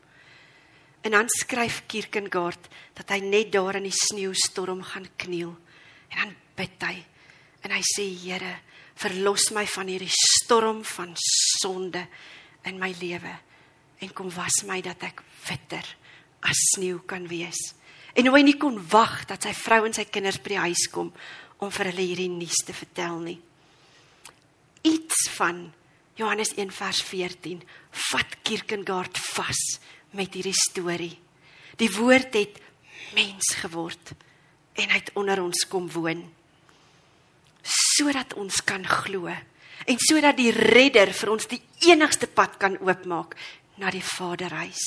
En 1.04 1.10
dan 1.10 1.28
skryf 1.28 1.82
Kierkegaard 1.86 2.68
dat 2.94 3.10
hy 3.10 3.20
net 3.20 3.52
daar 3.52 3.76
in 3.76 3.86
die 3.88 3.94
sneeustorm 3.94 4.82
gaan 4.82 5.06
kniel 5.16 5.54
en 6.10 6.18
dan 6.18 6.34
bid 6.56 6.86
hy 6.86 6.96
en 7.64 7.70
hy 7.70 7.80
sê 7.84 8.04
Here, 8.04 8.60
verlos 9.00 9.50
my 9.54 9.64
van 9.66 9.90
hierdie 9.90 10.12
storm 10.12 10.84
van 10.86 11.14
sonde 11.18 12.06
in 12.68 12.78
my 12.80 12.92
lewe 13.00 13.32
en 14.04 14.12
kom 14.16 14.30
was 14.34 14.62
my 14.68 14.80
dat 14.84 15.02
ek 15.06 15.22
witter 15.48 15.86
as 16.44 16.60
sneeu 16.74 17.00
kan 17.08 17.24
wees. 17.30 17.72
En 18.14 18.28
hoe 18.28 18.36
hy 18.36 18.44
nie 18.46 18.58
kon 18.60 18.76
wag 18.92 19.24
dat 19.30 19.46
sy 19.46 19.54
vrou 19.56 19.84
en 19.86 19.96
sy 19.96 20.04
kinders 20.06 20.40
by 20.44 20.54
die 20.54 20.64
huis 20.66 20.84
kom 20.92 21.10
om 21.62 21.72
vir 21.72 21.90
hulle 21.90 22.04
hierdie 22.04 22.30
nuus 22.30 22.60
te 22.66 22.76
vertel 22.76 23.18
nie. 23.24 23.38
Iets 24.84 25.28
van 25.38 25.64
Johannes 26.18 26.52
1 26.54 26.70
vers 26.74 27.00
14 27.08 27.62
vat 28.10 28.36
Kierkegaard 28.46 29.18
vas 29.32 29.62
met 30.14 30.36
hierdie 30.36 30.54
storie. 30.54 31.14
Die 31.80 31.90
woord 31.96 32.36
het 32.36 32.60
mens 33.16 33.54
geword 33.62 34.14
en 34.78 34.90
hy 34.90 35.00
het 35.00 35.14
onder 35.18 35.40
ons 35.42 35.64
kom 35.70 35.88
woon 35.94 36.22
sodat 37.96 38.34
ons 38.40 38.60
kan 38.66 38.84
glo 38.84 39.28
en 39.84 40.00
sodat 40.00 40.36
die 40.38 40.52
redder 40.54 41.12
vir 41.12 41.32
ons 41.34 41.48
die 41.50 41.60
enigste 41.90 42.26
pad 42.26 42.58
kan 42.60 42.76
oopmaak 42.80 43.34
na 43.80 43.90
die 43.92 44.02
Vaderhuis. 44.04 44.82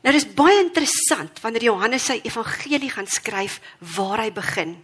Nou 0.00 0.12
dis 0.16 0.28
baie 0.32 0.62
interessant 0.62 1.42
wanneer 1.44 1.68
Johannes 1.68 2.06
sy 2.08 2.20
evangelie 2.24 2.90
gaan 2.92 3.08
skryf 3.10 3.58
waar 3.96 4.24
hy 4.24 4.30
begin. 4.32 4.78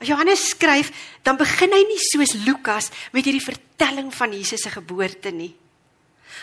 As 0.00 0.08
Johannes 0.08 0.48
skryf, 0.54 0.90
dan 1.22 1.38
begin 1.38 1.74
hy 1.76 1.82
nie 1.86 2.00
soos 2.02 2.32
Lukas 2.46 2.90
met 3.12 3.28
hierdie 3.28 3.44
vertelling 3.44 4.10
van 4.14 4.32
Jesus 4.34 4.64
se 4.64 4.72
geboorte 4.72 5.30
nie. 5.30 5.52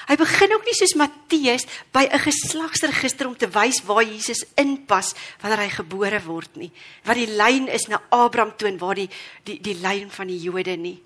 Hy 0.10 0.16
begin 0.18 0.54
ook 0.56 0.66
nie 0.66 0.76
soos 0.78 0.96
Matteus 0.98 1.66
by 1.94 2.08
'n 2.10 2.20
geslagsregister 2.20 3.28
om 3.28 3.38
te 3.38 3.48
wys 3.48 3.84
waar 3.86 4.04
Jesus 4.04 4.46
inpas 4.56 5.14
wanneer 5.42 5.60
hy 5.66 5.70
gebore 5.70 6.22
word 6.26 6.56
nie. 6.56 6.72
Wat 7.04 7.16
die 7.16 7.28
lyn 7.28 7.68
is 7.68 7.88
na 7.88 8.02
Abraham 8.10 8.58
toe 8.58 8.68
en 8.68 8.78
waar 8.78 8.96
die 8.96 9.10
die 9.44 9.60
die 9.62 9.76
lyn 9.76 10.10
van 10.10 10.28
die 10.28 10.40
Jode 10.40 10.78
nie. 10.78 11.02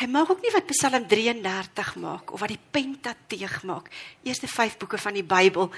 Hy 0.00 0.06
maak 0.10 0.30
ook 0.30 0.42
nie 0.42 0.52
wat 0.54 0.66
Psalm 0.66 1.06
33 1.06 1.96
maak 1.96 2.32
of 2.32 2.40
wat 2.40 2.50
die 2.50 2.58
Pentateeg 2.58 3.62
maak. 3.62 3.90
Eerste 4.22 4.48
5 4.48 4.76
boeke 4.78 4.98
van 4.98 5.14
die 5.14 5.26
Bybel 5.26 5.70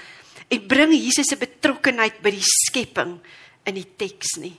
en 0.49 0.67
bring 0.67 0.93
Jesus 0.93 1.27
se 1.27 1.37
betrokkeheid 1.37 2.21
by 2.21 2.31
die 2.31 2.47
skepping 2.47 3.19
in 3.65 3.75
die 3.75 3.87
teks 3.97 4.37
nie. 4.41 4.55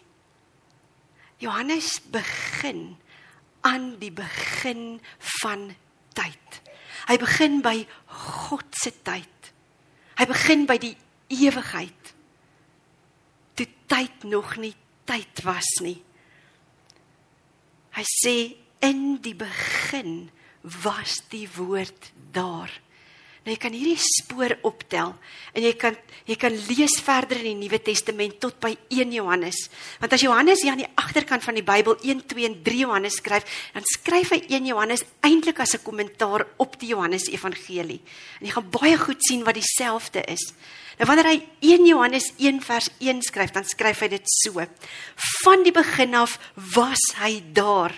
Johannes 1.42 1.98
begin 2.00 2.96
aan 3.66 3.94
die 3.98 4.12
begin 4.12 5.00
van 5.40 5.74
tyd. 6.14 6.60
Hy 7.08 7.16
begin 7.20 7.60
by 7.64 7.76
God 8.08 8.68
se 8.78 8.92
tyd. 9.04 9.50
Hy 10.18 10.26
begin 10.30 10.64
by 10.68 10.78
die 10.80 10.94
ewigheid. 11.34 12.12
Toe 13.54 13.66
tyd 13.90 14.26
nog 14.30 14.56
nie 14.62 14.74
tyd 15.08 15.42
was 15.46 15.68
nie. 15.84 15.98
Hy 17.94 18.04
sê 18.10 18.36
in 18.84 19.18
die 19.22 19.36
begin 19.38 20.30
was 20.82 21.20
die 21.30 21.46
woord 21.56 22.10
daar. 22.34 22.72
Nou 23.44 23.52
jy 23.52 23.60
kan 23.60 23.74
hierdie 23.76 24.00
spoor 24.00 24.54
optel 24.64 25.10
en 25.52 25.64
jy 25.66 25.74
kan 25.76 25.96
jy 26.24 26.36
kan 26.40 26.54
lees 26.70 26.94
verder 27.04 27.42
in 27.42 27.50
die 27.50 27.66
Nuwe 27.66 27.76
Testament 27.84 28.38
tot 28.40 28.56
by 28.62 28.70
1 28.88 29.10
Johannes. 29.12 29.66
Want 30.00 30.14
as 30.16 30.22
Johannes 30.24 30.62
hier 30.64 30.72
aan 30.72 30.80
die 30.80 30.88
agterkant 30.96 31.44
van 31.44 31.58
die 31.58 31.64
Bybel 31.66 31.98
1, 32.00 32.22
2 32.30 32.46
en 32.48 32.54
3 32.64 32.78
Johannes 32.80 33.18
skryf, 33.20 33.44
dan 33.74 33.84
skryf 33.90 34.32
hy 34.32 34.38
1 34.48 34.70
Johannes 34.70 35.04
eintlik 35.20 35.60
as 35.60 35.76
'n 35.76 35.84
kommentaar 35.84 36.46
op 36.56 36.78
die 36.80 36.88
Johannes 36.96 37.28
Evangelie. 37.28 38.00
En 38.40 38.46
jy 38.46 38.52
gaan 38.56 38.70
baie 38.70 38.96
goed 38.96 39.20
sien 39.20 39.44
wat 39.44 39.60
dieselfde 39.60 40.24
is. 40.24 40.54
Nou 40.96 41.06
wanneer 41.08 41.28
hy 41.28 41.38
1 41.60 41.86
Johannes 41.86 42.32
1 42.38 42.62
vers 42.62 42.88
1 42.98 43.22
skryf, 43.22 43.50
dan 43.50 43.64
skryf 43.64 44.00
hy 44.00 44.08
dit 44.08 44.24
so: 44.24 44.64
Van 45.44 45.62
die 45.62 45.72
begin 45.72 46.14
af 46.14 46.38
was 46.54 47.12
hy 47.20 47.42
daar 47.52 47.92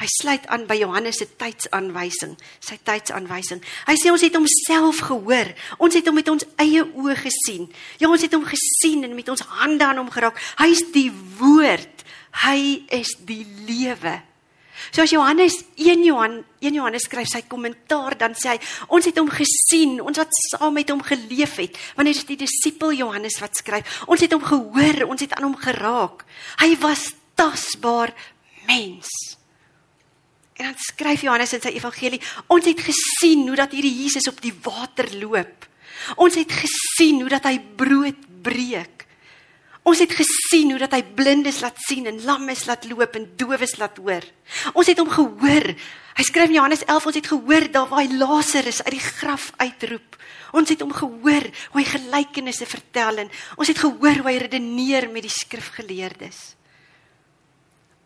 Hy 0.00 0.08
sluit 0.08 0.46
aan 0.48 0.64
by 0.64 0.78
Johannes 0.80 1.18
se 1.20 1.26
tydsaanwysing, 1.36 2.32
sy 2.64 2.78
tydsaanwysing. 2.88 3.60
Hy 3.84 3.96
sê 4.00 4.08
ons 4.08 4.22
het 4.24 4.38
homself 4.38 5.02
gehoor. 5.10 5.50
Ons 5.76 5.98
het 5.98 6.06
hom 6.08 6.16
met 6.16 6.30
ons 6.32 6.46
eie 6.62 6.86
oë 6.88 7.18
gesien. 7.20 7.66
Ja, 8.00 8.08
ons 8.08 8.24
het 8.24 8.32
hom 8.32 8.46
gesien 8.48 9.04
en 9.04 9.12
met 9.18 9.28
ons 9.28 9.44
hande 9.60 9.84
aan 9.84 10.00
hom 10.00 10.08
geraak. 10.12 10.40
Hy 10.56 10.70
is 10.72 10.86
die 10.94 11.10
woord. 11.36 12.06
Hy 12.46 12.86
is 12.96 13.12
die 13.28 13.44
lewe. 13.68 14.22
So 14.88 15.04
as 15.04 15.12
Johannes 15.12 15.58
1 15.76 16.06
Johan 16.06 16.38
1 16.64 16.78
Johannes 16.78 17.04
skryf 17.04 17.28
sy 17.28 17.42
kommentaar 17.44 18.16
dan 18.18 18.32
sê 18.32 18.54
hy 18.54 18.58
ons 18.88 19.04
het 19.04 19.18
hom 19.20 19.28
gesien, 19.28 19.98
ons 20.00 20.16
wat 20.16 20.32
saam 20.48 20.78
met 20.78 20.88
hom 20.88 21.02
geleef 21.04 21.58
het. 21.60 21.76
Wanneer 21.98 22.16
is 22.16 22.24
die 22.24 22.38
disipel 22.40 22.96
Johannes 22.96 23.36
wat 23.44 23.60
skryf? 23.60 24.00
Ons 24.08 24.24
het 24.24 24.32
hom 24.32 24.46
gehoor, 24.48 25.04
ons 25.10 25.20
het 25.20 25.36
aan 25.36 25.50
hom 25.50 25.58
geraak. 25.60 26.24
Hy 26.64 26.72
was 26.80 27.10
tasbaar 27.36 28.14
mens. 28.64 29.39
En 30.60 30.66
dan 30.66 30.76
skryf 30.76 31.22
Johannes 31.24 31.54
in 31.56 31.62
sy 31.64 31.72
evangelie, 31.72 32.20
ons 32.52 32.66
het 32.68 32.80
gesien 32.84 33.46
hoe 33.48 33.56
dat 33.56 33.72
hierdie 33.72 33.94
Jesus 34.02 34.28
op 34.28 34.42
die 34.44 34.52
water 34.52 35.08
loop. 35.16 35.64
Ons 36.20 36.36
het 36.36 36.52
gesien 36.52 37.22
hoe 37.22 37.32
dat 37.32 37.48
hy 37.48 37.56
brood 37.80 38.26
breek. 38.44 39.06
Ons 39.88 40.02
het 40.04 40.12
gesien 40.12 40.74
hoe 40.74 40.82
dat 40.82 40.92
hy 40.92 41.00
blindes 41.16 41.62
laat 41.64 41.80
sien 41.86 42.04
en 42.10 42.20
lammes 42.28 42.66
laat 42.68 42.84
loop 42.90 43.16
en 43.16 43.24
dowes 43.40 43.72
laat 43.80 43.96
hoor. 43.96 44.26
Ons 44.76 44.92
het 44.92 45.00
hom 45.00 45.08
gehoor. 45.08 45.70
Hy 46.20 46.28
skryf 46.28 46.52
in 46.52 46.58
Johannes 46.58 46.84
11, 46.84 47.08
ons 47.08 47.18
het 47.22 47.32
gehoor 47.32 47.68
daar 47.72 47.88
waar 47.88 48.04
hy 48.04 48.20
Lazarus 48.20 48.82
uit 48.84 48.98
die 48.98 49.06
graf 49.06 49.48
uitroep. 49.56 50.20
Ons 50.52 50.74
het 50.74 50.84
hom 50.84 50.92
gehoor 50.92 51.48
hoe 51.72 51.80
hy 51.80 51.88
gelykenisse 51.88 52.68
vertel 52.68 53.24
en 53.24 53.32
ons 53.56 53.72
het 53.72 53.80
gehoor 53.80 54.20
hoe 54.20 54.28
hy 54.28 54.38
redeneer 54.44 55.08
met 55.08 55.24
die 55.24 55.32
skrifgeleerdes. 55.32 56.42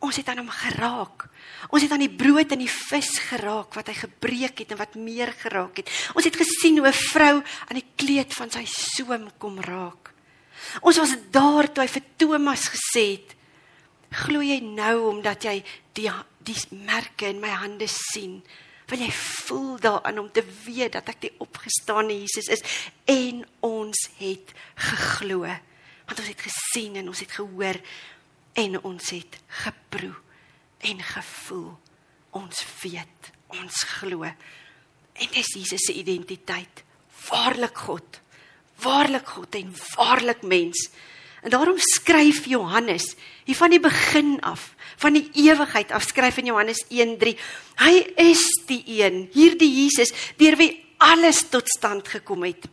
Ons 0.05 0.23
het 0.23 0.31
aan 0.31 0.45
hom 0.45 0.55
geraak. 0.55 1.27
Ons 1.73 1.85
het 1.85 1.93
aan 1.95 2.05
die 2.05 2.13
brood 2.13 2.53
en 2.53 2.61
die 2.61 2.71
vis 2.71 3.11
geraak 3.31 3.77
wat 3.79 3.89
hy 3.89 3.97
gebreek 3.97 4.65
het 4.65 4.75
en 4.75 4.81
wat 4.81 4.97
meer 5.01 5.33
geraak 5.39 5.81
het. 5.81 5.93
Ons 6.15 6.29
het 6.29 6.37
gesien 6.37 6.79
hoe 6.79 6.89
'n 6.89 7.03
vrou 7.13 7.37
aan 7.69 7.79
die 7.81 7.91
kleed 7.97 8.35
van 8.35 8.51
sy 8.51 8.65
soem 8.67 9.31
kom 9.39 9.61
raak. 9.61 10.13
Ons 10.83 10.99
was 10.99 11.15
daar 11.31 11.73
toe 11.73 11.85
hy 11.85 11.89
vir 11.89 12.03
Thomas 12.17 12.69
gesê 12.69 13.05
het: 13.19 13.35
"Glo 14.11 14.41
jy 14.41 14.61
nou 14.61 15.11
omdat 15.11 15.45
jy 15.45 15.65
die 15.93 16.11
die 16.45 16.57
merke 16.71 17.27
in 17.27 17.41
my 17.41 17.49
hande 17.49 17.87
sien? 17.89 18.43
Wil 18.89 18.99
jy 18.99 19.11
voel 19.11 19.79
daaraan 19.79 20.19
om 20.19 20.31
te 20.31 20.45
weet 20.65 20.93
dat 20.93 21.09
ek 21.09 21.21
die 21.21 21.35
opgestane 21.39 22.13
Jesus 22.13 22.49
is 22.49 22.63
en 23.05 23.45
ons 23.61 24.09
het 24.19 24.53
geglo?" 24.75 25.47
Want 26.07 26.19
ons 26.19 26.29
het 26.29 26.41
gesien 26.41 26.97
en 26.97 27.09
ons 27.09 27.21
het 27.21 27.33
gehoor 27.33 27.81
en 28.55 28.85
ons 28.85 29.11
het 29.11 29.39
geproe 29.49 30.24
en 30.85 31.01
gevoel. 31.03 31.73
Ons 32.35 32.65
weet, 32.83 33.31
ons 33.55 33.83
glo. 33.99 34.27
En 35.15 35.33
dis 35.35 35.55
Jesus 35.55 35.87
se 35.87 35.95
identiteit. 35.95 36.83
Waarlik 37.29 37.85
God. 37.87 38.21
Waarlik 38.83 39.29
God 39.37 39.55
en 39.55 39.75
waarlik 39.95 40.43
mens. 40.43 40.89
En 41.45 41.53
daarom 41.53 41.79
skryf 41.79 42.47
Johannes 42.49 43.15
hier 43.45 43.57
van 43.57 43.71
die 43.71 43.81
begin 43.81 44.39
af, 44.41 44.71
van 44.97 45.13
die 45.13 45.27
ewigheid 45.45 45.93
af 45.93 46.07
skryf 46.09 46.41
in 46.41 46.49
Johannes 46.49 46.81
1:3. 46.89 47.35
Hy 47.85 47.95
is 48.17 48.45
die 48.67 48.83
een, 48.87 49.29
hierdie 49.33 49.69
Jesus 49.83 50.13
deur 50.41 50.57
wie 50.57 50.73
alles 50.97 51.45
tot 51.53 51.69
stand 51.69 52.09
gekom 52.09 52.47
het. 52.49 52.65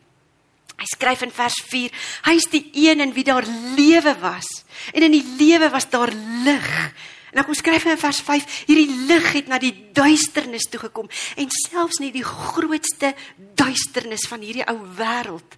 Hy 0.79 0.87
skryf 0.87 1.21
in 1.21 1.33
vers 1.35 1.59
4: 1.67 1.91
Hy 2.25 2.35
is 2.39 2.47
die 2.49 2.63
een 2.87 3.03
in 3.03 3.13
wie 3.13 3.27
daar 3.27 3.45
lewe 3.75 4.15
was 4.23 4.47
en 4.93 5.03
in 5.03 5.11
die 5.19 5.25
lewe 5.37 5.69
was 5.69 5.89
daar 5.89 6.13
lig. 6.45 6.93
En 7.31 7.45
kom 7.45 7.55
skryf 7.55 7.85
in 7.87 7.97
vers 7.97 8.19
5: 8.27 8.65
Hierdie 8.67 9.05
lig 9.07 9.31
het 9.33 9.47
na 9.47 9.59
die 9.59 9.73
duisternis 9.95 10.67
toe 10.69 10.81
gekom 10.83 11.09
en 11.39 11.47
selfs 11.67 12.01
nie 12.03 12.11
die 12.11 12.25
grootste 12.27 13.13
duisternis 13.55 14.27
van 14.27 14.43
hierdie 14.43 14.67
ou 14.67 14.77
wêreld 14.97 15.57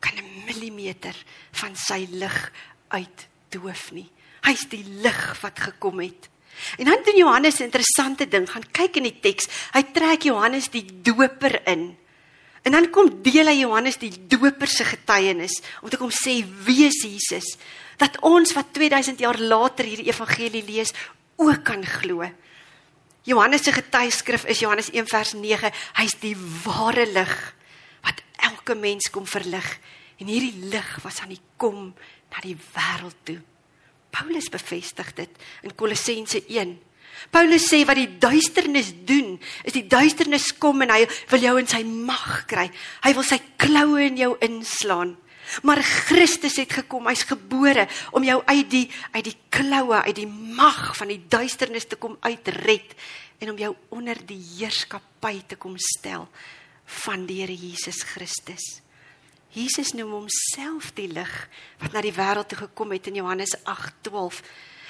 kan 0.00 0.18
'n 0.18 0.44
millimeter 0.46 1.14
van 1.52 1.76
sy 1.76 2.06
lig 2.10 2.52
uitdoof 2.88 3.92
nie. 3.92 4.10
Hy's 4.42 4.68
die 4.68 4.84
lig 4.84 5.40
wat 5.40 5.58
gekom 5.58 6.00
het. 6.00 6.28
En 6.78 6.84
dan 6.84 7.02
doen 7.04 7.16
Johannes 7.16 7.58
'n 7.58 7.70
interessante 7.70 8.28
ding, 8.28 8.50
gaan 8.50 8.70
kyk 8.70 8.96
in 8.96 9.02
die 9.02 9.20
teks. 9.20 9.48
Hy 9.72 9.82
trek 9.82 10.22
Johannes 10.22 10.68
die 10.68 10.86
doper 11.02 11.66
in. 11.66 11.96
En 12.62 12.72
dan 12.72 12.90
kom 12.90 13.22
deel 13.22 13.46
hy 13.46 13.60
Johannes 13.60 13.96
die 13.96 14.26
doper 14.26 14.68
se 14.68 14.84
getuienis 14.84 15.62
om 15.82 15.88
te 15.88 15.96
kom 15.96 16.10
sê 16.10 16.44
wie 16.64 16.86
is 16.86 17.02
Jesus 17.02 17.56
dat 18.00 18.18
ons 18.26 18.52
wat 18.56 18.72
2000 18.76 19.20
jaar 19.22 19.38
later 19.38 19.84
hierdie 19.84 20.10
evangelie 20.10 20.64
lees 20.66 20.92
ook 21.36 21.64
kan 21.64 21.84
glo. 21.86 22.26
Johannes 23.24 23.64
se 23.64 23.72
getuieskrif 23.72 24.44
is 24.44 24.60
Johannes 24.60 24.90
1 24.90 25.08
vers 25.08 25.32
9. 25.32 25.70
Hy's 25.96 26.16
die 26.20 26.36
ware 26.64 27.06
lig 27.08 27.34
wat 28.04 28.20
elke 28.50 28.74
mens 28.76 29.10
kom 29.10 29.26
verlig 29.26 29.68
en 30.20 30.28
hierdie 30.30 30.68
lig 30.70 30.90
was 31.02 31.22
aan 31.22 31.32
die 31.32 31.42
kom 31.56 31.94
na 32.30 32.42
die 32.44 32.56
wêreld 32.74 33.16
toe. 33.24 33.40
Paulus 34.14 34.50
bevestig 34.52 35.14
dit 35.16 35.46
in 35.62 35.74
Kolossense 35.74 36.44
1 36.46 36.76
Paulus 37.32 37.66
sê 37.70 37.82
wat 37.88 37.98
die 37.98 38.10
duisternis 38.20 38.90
doen, 39.06 39.36
is 39.64 39.76
die 39.76 39.86
duisternis 39.88 40.50
kom 40.60 40.82
en 40.84 40.92
hy 40.92 41.04
wil 41.30 41.46
jou 41.46 41.54
in 41.60 41.68
sy 41.70 41.82
mag 41.84 42.44
kry. 42.50 42.66
Hy 43.04 43.12
wil 43.16 43.26
sy 43.26 43.40
kloue 43.60 44.08
in 44.08 44.18
jou 44.20 44.32
inslaan. 44.44 45.14
Maar 45.62 45.82
Christus 45.82 46.56
het 46.56 46.72
gekom, 46.72 47.06
hy's 47.06 47.26
gebore 47.28 47.86
om 48.12 48.24
jou 48.24 48.40
uit 48.44 48.70
die 48.70 48.86
uit 49.12 49.24
die 49.24 49.36
kloue, 49.48 50.02
uit 50.02 50.16
die 50.16 50.28
mag 50.28 50.96
van 50.96 51.12
die 51.12 51.20
duisternis 51.28 51.86
te 51.86 51.96
kom 51.96 52.16
uitred 52.20 52.96
en 53.38 53.50
om 53.50 53.58
jou 53.58 53.74
onder 53.94 54.18
die 54.26 54.40
heerskappy 54.56 55.42
te 55.46 55.56
kom 55.60 55.76
stel 55.78 56.28
van 57.04 57.26
die 57.26 57.40
Here 57.42 57.54
Jesus 57.54 58.02
Christus. 58.02 58.80
Jesus 59.54 59.92
noem 59.94 60.10
homself 60.10 60.90
die 60.98 61.08
lig 61.12 61.32
wat 61.78 61.94
na 61.94 62.02
die 62.02 62.14
wêreld 62.14 62.50
toe 62.50 62.64
gekom 62.66 62.94
het 62.96 63.06
in 63.06 63.20
Johannes 63.22 63.54
8:12. 63.62 64.42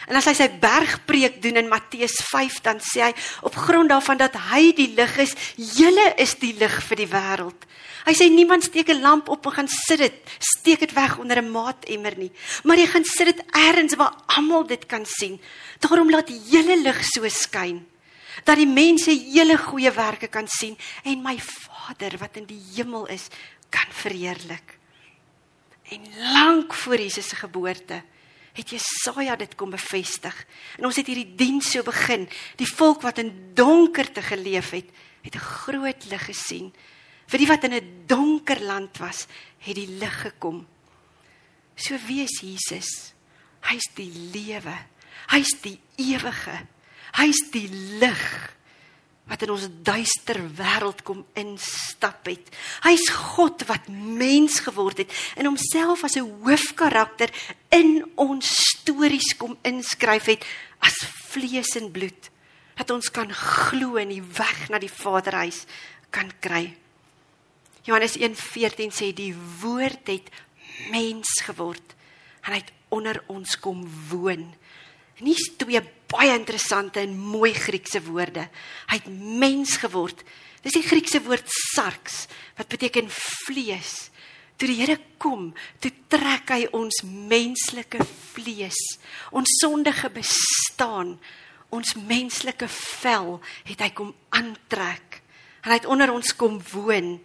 En 0.08 0.18
as 0.18 0.26
hy 0.28 0.34
sy 0.36 0.48
bergpreek 0.60 1.40
doen 1.42 1.56
in 1.56 1.70
Matteus 1.70 2.18
5, 2.28 2.60
dan 2.64 2.80
sê 2.84 3.06
hy 3.06 3.12
op 3.48 3.56
grond 3.56 3.88
daarvan 3.88 4.20
dat 4.20 4.36
hy 4.50 4.72
die 4.76 4.90
lig 4.96 5.14
is, 5.24 5.32
julle 5.56 6.10
is 6.20 6.36
die 6.42 6.52
lig 6.58 6.74
vir 6.88 7.00
die 7.00 7.08
wêreld. 7.08 7.64
Hy 8.04 8.12
sê 8.12 8.28
niemand 8.28 8.66
steek 8.66 8.90
'n 8.92 9.00
lamp 9.00 9.28
op 9.32 9.46
en 9.46 9.52
gaan 9.52 9.68
sit 9.68 9.98
dit, 9.98 10.16
steek 10.38 10.80
dit 10.80 10.92
weg 10.92 11.18
onder 11.18 11.40
'n 11.40 11.50
maatemmer 11.50 12.18
nie, 12.18 12.32
maar 12.64 12.76
jy 12.76 12.86
gaan 12.86 13.04
sit 13.04 13.26
dit 13.26 13.44
elders 13.52 13.96
waar 13.96 14.12
almal 14.26 14.66
dit 14.66 14.86
kan 14.86 15.06
sien. 15.06 15.40
Daarom 15.80 16.10
laat 16.10 16.28
julle 16.28 16.76
lig 16.82 17.04
so 17.04 17.28
skyn 17.28 17.86
dat 18.44 18.56
die 18.56 18.66
mense 18.66 19.10
julle 19.10 19.56
goeie 19.56 19.90
werke 19.90 20.28
kan 20.28 20.48
sien 20.48 20.76
en 21.04 21.22
my 21.22 21.38
Vader 21.38 22.18
wat 22.18 22.36
in 22.36 22.46
die 22.46 22.60
hemel 22.74 23.06
is 23.06 23.28
kan 23.70 23.86
verheerlik. 23.90 24.78
En 25.90 26.00
lank 26.32 26.74
voor 26.74 26.98
Jesus 26.98 27.28
se 27.28 27.36
geboorte 27.36 28.02
het 28.54 28.70
Jesaja 28.70 29.36
dit 29.36 29.54
kom 29.58 29.72
bevestig. 29.74 30.34
En 30.78 30.86
ons 30.86 30.96
het 30.96 31.08
hierdie 31.10 31.34
diens 31.38 31.70
so 31.74 31.82
begin. 31.82 32.28
Die 32.60 32.68
volk 32.70 33.02
wat 33.02 33.18
in 33.18 33.32
donkerte 33.58 34.22
geleef 34.22 34.70
het, 34.70 34.86
het 35.22 35.34
'n 35.34 35.48
groot 35.58 36.04
lig 36.10 36.24
gesien. 36.24 36.72
Vir 37.26 37.38
die 37.38 37.46
wat 37.46 37.64
in 37.64 37.74
'n 37.74 38.04
donker 38.06 38.60
land 38.60 38.98
was, 38.98 39.26
het 39.58 39.74
die 39.74 39.88
lig 39.88 40.20
gekom. 40.20 40.66
So 41.74 41.96
wie 42.06 42.22
is 42.22 42.40
Jesus? 42.40 43.14
Hy's 43.60 43.90
die 43.94 44.12
lewe. 44.32 44.76
Hy's 45.28 45.60
die 45.60 45.80
ewige. 45.96 46.66
Hy's 47.12 47.50
die 47.50 47.68
lig 47.98 48.54
wat 49.24 49.42
in 49.42 49.54
ons 49.54 49.68
duister 49.82 50.36
wêreld 50.58 51.00
kom 51.06 51.22
instap 51.38 52.28
het. 52.28 52.50
Hy's 52.84 53.08
God 53.34 53.64
wat 53.70 53.88
mens 53.88 54.60
geword 54.66 55.00
het 55.00 55.14
en 55.36 55.48
homself 55.48 56.04
as 56.04 56.16
'n 56.16 56.28
hoofkarakter 56.44 57.32
in 57.70 58.04
ons 58.16 58.46
stories 58.46 59.36
kom 59.36 59.56
inskryf 59.62 60.24
het 60.24 60.44
as 60.78 60.96
vlees 61.32 61.76
en 61.76 61.90
bloed 61.90 62.30
dat 62.76 62.90
ons 62.90 63.10
kan 63.10 63.30
glo 63.32 63.96
en 63.96 64.08
die 64.08 64.22
weg 64.22 64.68
na 64.68 64.78
die 64.78 64.90
Vaderhuis 64.90 65.64
kan 66.10 66.30
kry. 66.40 66.74
Johannes 67.84 68.16
1:14 68.16 68.92
sê 68.92 69.12
die 69.14 69.34
woord 69.60 70.06
het 70.06 70.30
mens 70.90 71.40
geword 71.46 71.94
en 72.42 72.52
hy 72.52 72.58
het 72.58 72.72
onder 72.88 73.22
ons 73.26 73.58
kom 73.58 73.84
woon. 74.10 74.54
Hier's 75.14 75.50
twee 75.56 75.80
baie 76.14 76.34
interessante 76.36 77.02
en 77.02 77.16
mooi 77.18 77.52
Griekse 77.56 78.00
woorde. 78.06 78.46
Hy 78.90 78.98
het 79.00 79.10
mens 79.10 79.76
geword. 79.82 80.22
Dis 80.64 80.76
die 80.78 80.86
Griekse 80.86 81.20
woord 81.24 81.48
sarx 81.74 82.24
wat 82.56 82.70
beteken 82.72 83.10
vlees. 83.12 84.08
Toe 84.56 84.70
die 84.70 84.78
Here 84.78 84.96
kom, 85.18 85.48
toe 85.82 85.90
trek 86.12 86.52
hy 86.54 86.68
ons 86.76 87.02
menslike 87.04 87.98
vlees, 88.34 88.78
ons 89.34 89.50
sondige 89.58 90.10
bestaan, 90.14 91.16
ons 91.74 91.96
menslike 91.98 92.68
vel 92.70 93.40
het 93.66 93.82
hy 93.82 93.90
kom 93.98 94.12
aantrek. 94.30 95.18
En 95.64 95.72
hy 95.72 95.80
het 95.80 95.90
onder 95.90 96.12
ons 96.14 96.34
kom 96.38 96.60
woon. 96.70 97.16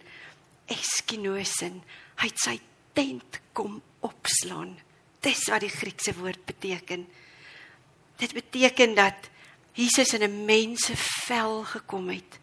Eskinosin, 0.70 1.78
hy 2.22 2.30
het 2.30 2.42
sy 2.42 2.56
tent 2.98 3.40
kom 3.54 3.78
opslaan. 4.06 4.74
Dis 5.22 5.46
wat 5.52 5.62
die 5.62 5.72
Griekse 5.72 6.16
woord 6.18 6.42
beteken. 6.48 7.06
Dit 8.20 8.36
beteken 8.36 8.94
dat 8.94 9.30
Jesus 9.72 10.12
in 10.12 10.22
'n 10.22 10.44
mensevel 10.44 11.64
gekom 11.64 12.08
het 12.08 12.38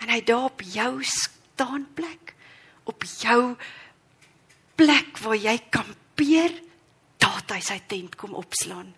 en 0.00 0.08
hy 0.08 0.24
daar 0.24 0.48
op 0.48 0.60
jou 0.60 1.02
staanplek 1.04 2.34
op 2.84 3.04
jou 3.20 3.56
plek 4.74 5.18
waar 5.18 5.36
jy 5.36 5.56
kampeer, 5.70 6.54
daar 7.20 7.42
hy 7.50 7.60
sy 7.60 7.78
tent 7.90 8.16
kom 8.16 8.34
opslaan. 8.38 8.94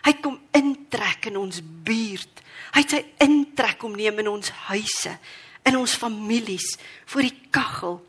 Hy 0.00 0.14
kom 0.24 0.38
intrek 0.56 1.28
in 1.30 1.36
ons 1.36 1.60
buurt. 1.62 2.40
Hy 2.74 2.82
het 2.82 2.94
sy 2.94 3.02
intrek 3.26 3.78
kom 3.82 3.94
neem 3.98 4.22
in 4.22 4.30
ons 4.32 4.50
huise, 4.70 5.12
in 5.68 5.76
ons 5.76 5.94
families, 6.00 6.72
voor 7.12 7.26
die 7.26 7.36
kaggel. 7.52 8.00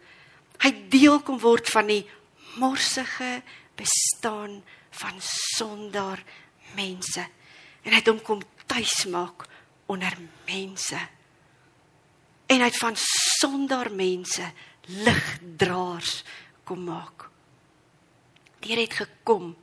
Hy 0.63 0.71
deel 0.93 1.19
kom 1.25 1.41
word 1.41 1.69
van 1.73 1.91
die 1.91 2.05
morsige 2.61 3.41
bestaan 3.79 4.61
van 5.01 5.19
sondaar 5.57 6.21
mense 6.77 7.27
en 7.83 7.91
hy 7.91 7.99
het 7.99 8.07
hom 8.07 8.21
kom 8.21 8.41
tuis 8.65 9.05
maak 9.11 9.47
onder 9.91 10.13
mense. 10.47 10.99
En 12.47 12.59
hy 12.59 12.67
het 12.67 12.79
van 12.79 12.97
sonder 13.39 13.91
mense 13.95 14.45
ligdraers 14.87 16.21
kom 16.67 16.83
maak. 16.87 17.29
Die 18.61 18.73
Here 18.73 18.85
het 18.85 18.93
gekom. 18.93 19.55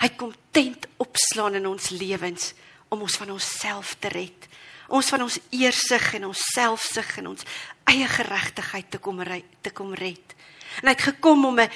Hy 0.00 0.08
kom 0.18 0.32
tent 0.50 0.88
opslaan 0.98 1.58
in 1.60 1.68
ons 1.68 1.90
lewens 1.94 2.52
om 2.90 3.04
ons 3.06 3.16
van 3.20 3.30
onsself 3.36 3.94
te 4.02 4.10
red. 4.10 4.48
Ons 4.90 5.10
van 5.12 5.22
ons 5.22 5.38
eersig 5.54 6.14
en 6.18 6.30
ons 6.32 6.46
selfsug 6.54 7.12
en 7.20 7.30
ons 7.34 7.46
eie 7.92 8.08
geregtigheid 8.10 8.90
te 8.90 8.98
kom 8.98 9.22
te 9.62 9.70
kom 9.70 9.94
red. 9.94 10.34
En 10.80 10.88
hy 10.88 10.94
het 10.96 11.08
gekom 11.12 11.44
om 11.44 11.60
'n 11.60 11.70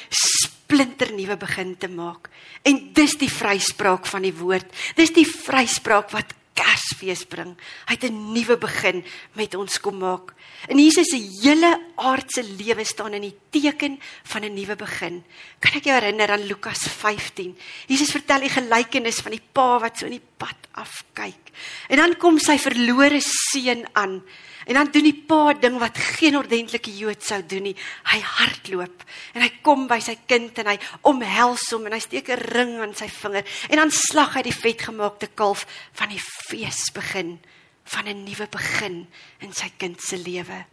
splinternuwe 0.65 1.37
begin 1.37 1.77
te 1.77 1.89
maak. 1.89 2.31
En 2.65 2.81
dis 2.97 3.19
die 3.21 3.31
vryspraak 3.31 4.09
van 4.09 4.25
die 4.25 4.35
woord. 4.35 4.67
Dis 4.97 5.13
die 5.15 5.27
vryspraak 5.29 6.11
wat 6.15 6.33
Kersfees 6.55 7.25
bring. 7.27 7.57
Hy 7.89 7.95
het 7.99 8.05
'n 8.07 8.33
nuwe 8.33 8.57
begin 8.57 9.05
met 9.35 9.55
ons 9.55 9.81
kom 9.81 9.99
maak. 9.99 10.35
In 10.69 10.79
Jesus 10.79 11.11
se 11.11 11.19
hele 11.43 11.81
aardse 11.97 12.43
lewe 12.43 12.85
staan 12.85 13.13
in 13.15 13.23
die 13.23 13.37
teken 13.51 13.99
van 14.23 14.45
'n 14.45 14.55
nuwe 14.55 14.77
begin. 14.77 15.25
Kan 15.59 15.73
ek 15.75 15.85
jou 15.85 15.95
herinner 15.95 16.31
aan 16.31 16.47
Lukas 16.47 16.79
15? 16.79 17.59
Jesus 17.89 18.11
vertel 18.11 18.41
die 18.41 18.49
gelykenis 18.55 19.21
van 19.21 19.33
die 19.33 19.43
pa 19.53 19.79
wat 19.81 19.99
so 19.99 20.07
in 20.07 20.13
die 20.13 20.29
pad 20.37 20.57
afkyk. 20.73 21.51
En 21.89 21.97
dan 21.97 22.17
kom 22.17 22.39
sy 22.39 22.57
verlore 22.57 23.21
seun 23.21 23.85
aan 23.93 24.23
En 24.65 24.75
dan 24.79 24.91
doen 24.91 25.05
die 25.05 25.25
pa 25.29 25.53
ding 25.61 25.77
wat 25.79 25.99
geen 26.17 26.37
ordentlike 26.39 26.93
Jood 26.97 27.25
sou 27.25 27.41
doen 27.47 27.67
nie. 27.69 27.75
Hy 28.09 28.21
hardloop 28.25 29.05
en 29.37 29.45
hy 29.45 29.51
kom 29.67 29.85
by 29.91 29.99
sy 30.01 30.17
kind 30.29 30.57
en 30.63 30.71
hy 30.73 30.77
omhels 31.11 31.67
hom 31.75 31.85
en 31.89 31.97
hy 31.97 32.01
steek 32.01 32.31
'n 32.33 32.45
ring 32.55 32.81
aan 32.81 32.95
sy 32.97 33.09
vinger 33.09 33.45
en 33.69 33.77
dan 33.77 33.91
slag 33.91 34.35
hy 34.35 34.43
die 34.43 34.57
vetgemaakte 34.57 35.29
kalf 35.35 35.67
van 35.93 36.09
die 36.09 36.23
fees 36.49 36.91
begin 36.95 37.39
van 37.85 38.09
'n 38.09 38.25
nuwe 38.25 38.47
begin 38.49 39.07
in 39.41 39.53
sy 39.53 39.71
kind 39.77 40.01
se 40.01 40.17
lewe. 40.17 40.65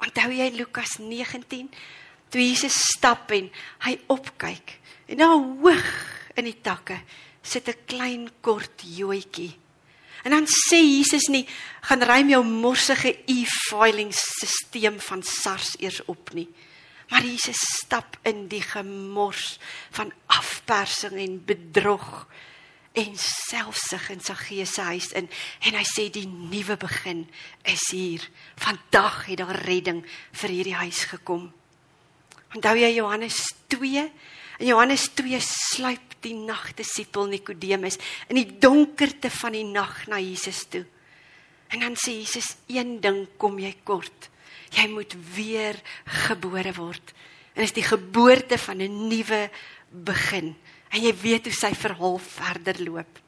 Onthou 0.00 0.32
jy 0.32 0.50
Lukas 0.56 0.98
19 0.98 1.70
toe 2.30 2.40
Jesus 2.40 2.74
stap 2.96 3.30
en 3.30 3.50
hy 3.84 3.98
opkyk 4.08 4.80
en 5.08 5.16
daar 5.18 5.36
hoog 5.36 5.92
in 6.36 6.44
die 6.44 6.60
takke 6.62 7.00
sit 7.42 7.68
'n 7.68 7.84
klein 7.86 8.30
kort 8.40 8.82
joetjie 8.82 9.65
En 10.26 10.34
dan 10.34 10.46
sê 10.50 10.80
Jesus 10.82 11.28
nie 11.30 11.44
gaan 11.86 12.02
ruim 12.02 12.32
jou 12.32 12.42
morsige 12.42 13.12
e-filing 13.30 14.10
stelsel 14.10 14.98
van 15.06 15.22
SARS 15.22 15.76
eers 15.78 16.00
op 16.10 16.32
nie. 16.34 16.48
Maar 17.08 17.22
Jesus 17.22 17.60
stap 17.84 18.18
in 18.26 18.48
die 18.50 18.62
gemors 18.62 19.60
van 19.94 20.10
afpersing 20.26 21.14
en 21.22 21.38
bedrog 21.46 22.26
en 22.96 23.12
selfsug 23.20 24.08
in 24.10 24.24
sy 24.24 24.34
gees 24.40 24.74
se 24.74 24.82
huis 24.88 25.12
in 25.14 25.28
en 25.68 25.78
hy 25.78 25.84
sê 25.86 26.08
die 26.10 26.26
nuwe 26.26 26.74
begin 26.80 27.22
is 27.62 27.86
hier. 27.94 28.24
Vandag 28.58 29.28
het 29.28 29.38
daar 29.44 29.62
redding 29.62 30.02
vir 30.42 30.56
hierdie 30.58 30.80
huis 30.80 31.04
gekom. 31.12 31.52
Onthou 32.56 32.74
jy 32.80 32.96
Johannes 32.96 33.44
2 33.70 34.10
In 34.58 34.66
Johannes 34.66 35.10
2 35.12 35.36
sluip 35.40 36.15
die 36.26 36.36
nagdisipel 36.36 37.30
Nikodemus 37.30 37.98
in 38.28 38.40
die 38.40 38.58
donkerte 38.62 39.30
van 39.30 39.56
die 39.56 39.64
nag 39.64 40.06
na 40.10 40.20
Jesus 40.22 40.64
toe. 40.70 40.84
En 41.72 41.82
dan 41.82 41.96
sê 41.98 42.18
Jesus 42.20 42.56
een 42.70 42.98
ding 43.02 43.24
kom 43.40 43.58
jy 43.58 43.74
kort. 43.86 44.30
Jy 44.74 44.88
moet 44.90 45.14
weer 45.34 45.78
gebore 46.26 46.74
word. 46.76 47.14
En 47.56 47.64
is 47.64 47.74
die 47.74 47.86
geboorte 47.86 48.58
van 48.58 48.82
'n 48.82 49.08
nuwe 49.08 49.50
begin. 49.90 50.54
En 50.90 51.00
jy 51.00 51.14
weet 51.22 51.44
hoe 51.44 51.54
sy 51.54 51.74
verhaal 51.74 52.18
verder 52.18 52.82
loop. 52.82 53.18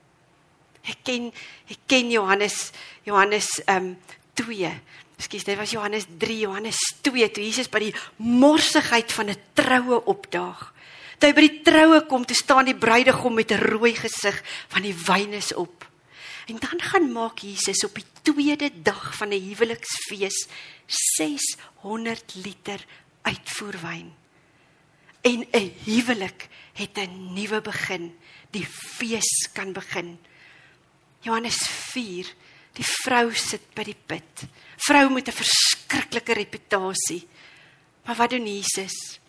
Ek 0.82 0.98
ken 1.02 1.32
ek 1.68 1.78
ken 1.87 2.11
Johannes 2.11 2.72
Johannes 3.04 3.61
ehm 3.66 3.76
um, 3.76 3.96
2. 4.34 4.70
Ekskuus, 5.18 5.44
dit 5.44 5.58
was 5.58 5.70
Johannes 5.70 6.06
3, 6.18 6.38
Johannes 6.38 6.78
2 7.02 7.30
toe 7.30 7.42
Jesus 7.42 7.68
by 7.68 7.80
die 7.88 7.94
morsigheid 8.16 9.12
van 9.12 9.30
'n 9.30 9.40
troue 9.52 10.04
opdaag. 10.04 10.72
Toe 11.18 11.28
hy 11.28 11.35
by 11.35 11.42
die 11.42 11.62
troue 11.66 12.00
kom, 12.07 12.24
toe 12.24 12.37
staan 12.37 12.68
die 12.70 12.78
bruidegom 12.78 13.35
met 13.35 13.50
'n 13.52 13.59
rooi 13.59 13.94
gesig 13.94 14.42
van 14.68 14.83
die 14.83 14.94
wyn 14.94 15.33
is 15.33 15.54
op. 15.54 15.85
En 16.46 16.57
dan 16.57 16.81
gaan 16.81 17.12
maak 17.12 17.38
Jesus 17.38 17.85
op 17.85 17.94
die 17.94 18.07
tweede 18.22 18.70
dag 18.83 19.14
van 19.16 19.28
'n 19.28 19.42
huweliksfees 19.48 20.46
600 20.87 22.35
liter 22.35 22.85
uitvoerwyn. 23.22 24.14
En 25.20 25.46
'n 25.52 25.74
huwelik 25.85 26.48
het 26.72 26.96
'n 26.96 27.33
nuwe 27.35 27.61
begin. 27.61 28.16
Die 28.50 28.66
fees 28.66 29.48
kan 29.52 29.72
begin. 29.72 30.18
Johannes 31.20 31.59
4. 31.66 32.26
Die 32.72 32.85
vrou 32.85 33.35
sit 33.35 33.74
by 33.74 33.83
die 33.83 33.96
put. 34.07 34.46
Vrou 34.76 35.11
met 35.11 35.28
'n 35.28 35.33
verskriklike 35.33 36.33
reputasie. 36.33 37.28
Maar 38.04 38.16
wat 38.16 38.31
doen 38.31 38.46
Jesus? 38.46 39.20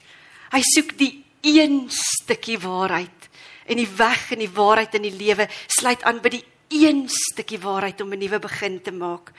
Hy 0.49 0.61
soek 0.61 0.97
die 0.97 1.25
een 1.41 1.85
stukkie 1.89 2.59
waarheid 2.59 3.29
en 3.69 3.77
die 3.77 3.89
weg 3.97 4.31
en 4.33 4.41
die 4.41 4.51
waarheid 4.51 4.95
in 4.97 5.05
die 5.07 5.17
lewe 5.17 5.47
sluit 5.67 6.03
aan 6.03 6.21
by 6.23 6.33
die 6.33 6.45
een 6.69 7.05
stukkie 7.09 7.59
waarheid 7.59 8.01
om 8.01 8.13
'n 8.13 8.19
nuwe 8.19 8.39
begin 8.39 8.81
te 8.81 8.91
maak. 8.91 9.31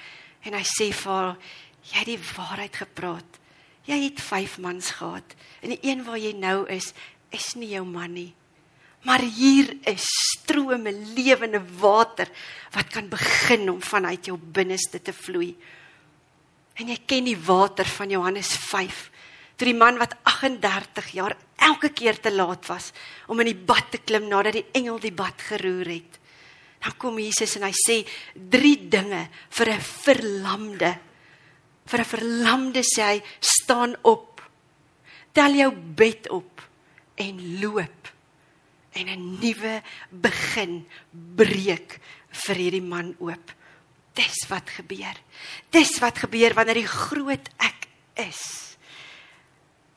En 0.42 0.54
hy 0.54 0.64
sê 0.64 0.92
vir 0.92 1.12
haar, 1.12 1.36
jy 1.82 1.98
het 1.98 2.06
die 2.06 2.24
waarheid 2.36 2.76
gepraat. 2.76 3.38
Jy 3.84 4.02
het 4.04 4.20
5 4.20 4.58
mans 4.58 4.90
gehad 4.90 5.34
en 5.62 5.68
die 5.68 5.78
een 5.82 6.04
waar 6.04 6.18
jy 6.18 6.32
nou 6.32 6.68
is, 6.68 6.92
is 7.30 7.54
nie 7.54 7.68
jou 7.68 7.84
man 7.84 8.12
nie. 8.12 8.34
Maar 9.02 9.20
hier 9.20 9.76
is 9.88 10.04
strome 10.04 10.92
lewende 10.92 11.62
water 11.80 12.28
wat 12.74 12.92
kan 12.92 13.08
begin 13.08 13.70
om 13.70 13.82
vanuit 13.82 14.26
jou 14.26 14.36
binneste 14.36 15.02
te 15.02 15.12
vloei. 15.12 15.56
En 16.74 16.88
jy 16.88 16.98
ken 17.06 17.24
die 17.24 17.38
water 17.38 17.84
van 17.84 18.10
Johannes 18.10 18.52
5 18.56 19.10
toe 19.60 19.68
die 19.68 19.76
man 19.76 19.98
wat 20.00 20.14
38 20.24 21.10
jaar 21.12 21.34
elke 21.60 21.90
keer 21.92 22.16
te 22.16 22.32
laat 22.32 22.64
was 22.70 22.94
om 23.28 23.42
in 23.42 23.50
die 23.50 23.66
bad 23.68 23.90
te 23.92 24.00
klim 24.00 24.24
nadat 24.30 24.56
die 24.56 24.64
engel 24.78 24.96
die 25.02 25.12
bad 25.12 25.36
geroer 25.50 25.90
het. 25.92 26.16
Dan 26.80 26.96
kom 26.96 27.18
Jesus 27.20 27.58
en 27.58 27.66
hy 27.68 27.74
sê 27.76 27.98
drie 28.32 28.88
dinge 28.88 29.26
vir 29.52 29.68
'n 29.68 29.80
verlamde. 29.80 30.98
Vir 31.84 32.00
'n 32.00 32.12
verlamde 32.14 32.80
sê 32.80 33.02
hy 33.02 33.22
staan 33.40 33.96
op. 34.02 34.40
Tel 35.32 35.52
jou 35.52 35.72
bed 35.76 36.30
op 36.30 36.62
en 37.16 37.60
loop. 37.60 38.08
En 38.92 39.08
'n 39.08 39.38
nuwe 39.40 39.82
begin 40.10 40.86
breek 41.12 42.00
vir 42.30 42.56
hierdie 42.56 42.82
man 42.82 43.14
oop. 43.18 43.52
Dis 44.14 44.48
wat 44.48 44.70
gebeur. 44.70 45.16
Dis 45.70 45.98
wat 45.98 46.18
gebeur 46.18 46.54
wanneer 46.54 46.80
die 46.80 46.86
groot 46.86 47.48
ek 47.58 47.88
is 48.14 48.69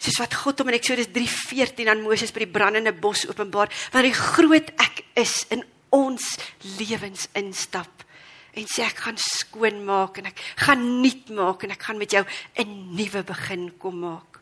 soos 0.03 0.19
wat 0.19 0.35
God 0.35 0.59
hom 0.59 0.71
in 0.71 0.77
Eksodus 0.77 1.11
3:14 1.15 1.87
aan 1.87 2.03
Moses 2.03 2.33
by 2.35 2.43
die 2.43 2.51
brandende 2.51 2.91
bos 2.91 3.23
openbaar, 3.29 3.71
wanneer 3.93 4.11
die 4.11 4.19
groot 4.19 4.73
ek 4.83 5.03
is 5.15 5.45
in 5.49 5.63
ons 5.93 6.35
lewens 6.79 7.29
instap 7.37 8.03
en 8.53 8.67
sê 8.69 8.83
ek 8.85 8.99
gaan 9.05 9.17
skoon 9.17 9.81
maak 9.85 10.19
en 10.19 10.29
ek 10.29 10.41
gaan 10.61 10.83
nuut 11.01 11.29
maak 11.33 11.63
en 11.65 11.73
ek 11.73 11.87
gaan 11.87 11.97
met 11.97 12.11
jou 12.11 12.23
'n 12.57 12.95
nuwe 12.95 13.23
begin 13.23 13.71
kom 13.79 13.99
maak. 13.99 14.41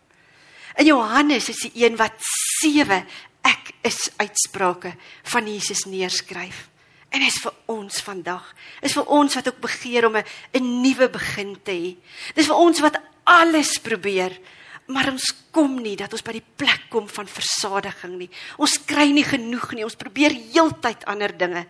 In 0.78 0.86
Johannes 0.86 1.50
is 1.50 1.62
die 1.68 1.86
een 1.86 1.96
wat 1.98 2.16
sewe 2.62 3.06
ek 3.44 3.74
is 3.84 4.10
uitsprake 4.18 4.96
van 5.24 5.48
Jesus 5.48 5.86
neerskryf. 5.86 6.70
En 7.12 7.20
dit 7.20 7.28
is 7.28 7.42
vir 7.44 7.54
ons 7.68 8.02
vandag. 8.02 8.56
Is 8.82 8.94
vir 8.94 9.06
ons 9.06 9.36
wat 9.36 9.48
ook 9.48 9.60
begeer 9.60 10.06
om 10.06 10.18
'n 10.18 10.24
'n 10.54 10.82
nuwe 10.82 11.10
begin 11.10 11.62
te 11.64 11.72
hê. 11.72 11.96
Dis 12.36 12.48
vir 12.48 12.56
ons 12.56 12.80
wat 12.80 13.00
alles 13.26 13.78
probeer 13.80 14.40
maar 14.88 15.12
ons 15.12 15.28
kom 15.54 15.78
nie 15.84 15.96
dat 16.00 16.14
ons 16.14 16.24
by 16.26 16.34
die 16.36 16.44
plek 16.58 16.88
kom 16.92 17.08
van 17.12 17.30
versadiging 17.30 18.18
nie. 18.20 18.30
Ons 18.62 18.80
kry 18.88 19.10
nie 19.14 19.26
genoeg 19.28 19.72
nie. 19.76 19.86
Ons 19.86 20.00
probeer 20.00 20.34
heeltyd 20.34 21.06
ander 21.12 21.34
dinge. 21.38 21.66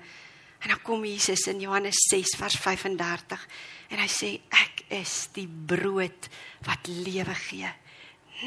En 0.62 0.70
dan 0.70 0.82
kom 0.86 1.04
Jesus 1.06 1.48
in 1.50 1.62
Johannes 1.64 1.98
6 2.10 2.36
vers 2.38 2.58
35 2.62 3.46
en 3.92 4.00
hy 4.00 4.10
sê 4.10 4.36
ek 4.54 4.84
is 5.02 5.16
die 5.36 5.48
brood 5.48 6.30
wat 6.68 6.88
lewe 6.88 7.34
gee. 7.48 7.70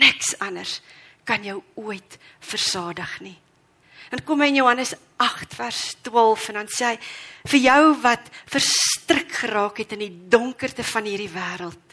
Niks 0.01 0.35
anders 0.43 0.79
kan 1.27 1.45
jou 1.45 1.61
ooit 1.81 2.19
versadig 2.45 3.19
nie. 3.25 3.37
En 4.15 4.23
kom 4.23 4.43
hy 4.45 4.53
in 4.53 4.61
Johannes 4.61 4.95
8 5.23 5.57
vers 5.59 5.81
12 6.07 6.51
en 6.53 6.61
dan 6.61 6.71
sê 6.71 6.93
hy 6.93 6.99
vir 7.51 7.63
jou 7.65 7.83
wat 8.05 8.31
verstrik 8.53 9.33
geraak 9.43 9.81
het 9.83 9.97
in 9.97 10.05
die 10.05 10.15
donkerte 10.31 10.87
van 10.87 11.09
hierdie 11.09 11.33
wêreld 11.33 11.85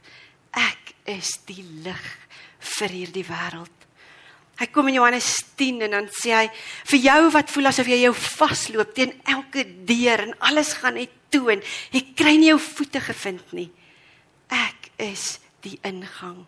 ek 0.58 0.94
is 1.10 1.38
die 1.48 1.64
lig 1.86 2.08
vir 2.62 2.94
hierdie 2.94 3.26
wêreld. 3.28 3.78
Hy 4.62 4.68
kom 4.70 4.92
in 4.92 5.00
Johannes 5.00 5.30
10 5.58 5.88
en 5.88 5.96
dan 5.96 6.08
sê 6.14 6.36
hy 6.36 6.48
vir 6.92 7.00
jou 7.02 7.22
wat 7.34 7.50
voel 7.50 7.72
asof 7.72 7.88
jy 7.90 8.04
jou 8.04 8.14
vasloop 8.14 8.94
teen 8.94 9.16
elke 9.26 9.64
deur 9.90 10.22
en 10.28 10.36
alles 10.52 10.76
gaan 10.78 11.00
net 11.00 11.16
toe 11.34 11.56
en 11.56 11.64
jy 11.96 12.04
kry 12.18 12.36
nie 12.38 12.52
jou 12.52 12.60
voete 12.62 13.02
gevind 13.02 13.56
nie. 13.58 13.70
Ek 14.54 14.92
is 15.02 15.40
die 15.66 15.80
ingang. 15.88 16.44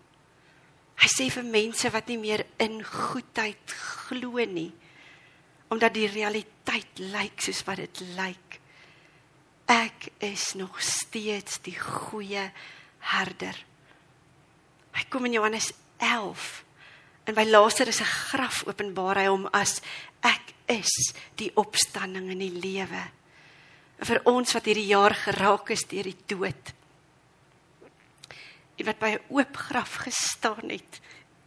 Hy 1.02 1.10
sê 1.10 1.30
vir 1.34 1.48
mense 1.48 1.90
wat 1.94 2.12
nie 2.12 2.20
meer 2.22 2.46
in 2.62 2.82
goedheid 2.86 3.78
glo 4.08 4.44
nie 4.46 4.72
omdat 5.74 5.96
die 5.96 6.06
realiteit 6.06 7.00
lyk 7.02 7.42
soos 7.42 7.64
wat 7.66 7.80
dit 7.82 8.02
lyk. 8.14 8.60
Ek 9.74 10.12
is 10.22 10.52
nog 10.60 10.78
steeds 10.84 11.64
die 11.66 11.74
goeie 11.80 12.44
herder. 13.14 13.58
Hy 14.94 15.06
kom 15.10 15.26
in 15.26 15.40
Johannes 15.40 15.72
11. 16.04 16.64
En 17.24 17.34
by 17.34 17.46
is 17.88 18.02
'n 18.02 18.04
graf 18.04 18.64
openbaar 18.68 19.16
hy 19.16 19.28
hom 19.28 19.48
as 19.54 19.82
ek 20.22 20.54
is 20.68 21.14
die 21.36 21.52
opstanding 21.56 22.30
en 22.30 22.40
die 22.40 22.60
lewe. 22.60 23.04
En 24.00 24.06
vir 24.06 24.22
ons 24.26 24.54
wat 24.54 24.66
hierdie 24.66 24.92
jaar 24.92 25.14
geraak 25.16 25.70
is 25.70 25.86
deur 25.88 26.04
die 26.04 26.18
dood. 26.28 26.74
En 28.78 28.86
wat 28.86 29.00
by 29.00 29.10
'n 29.16 29.26
oop 29.30 29.56
graf 29.56 29.96
gestaan 30.04 30.70
het, 30.70 31.00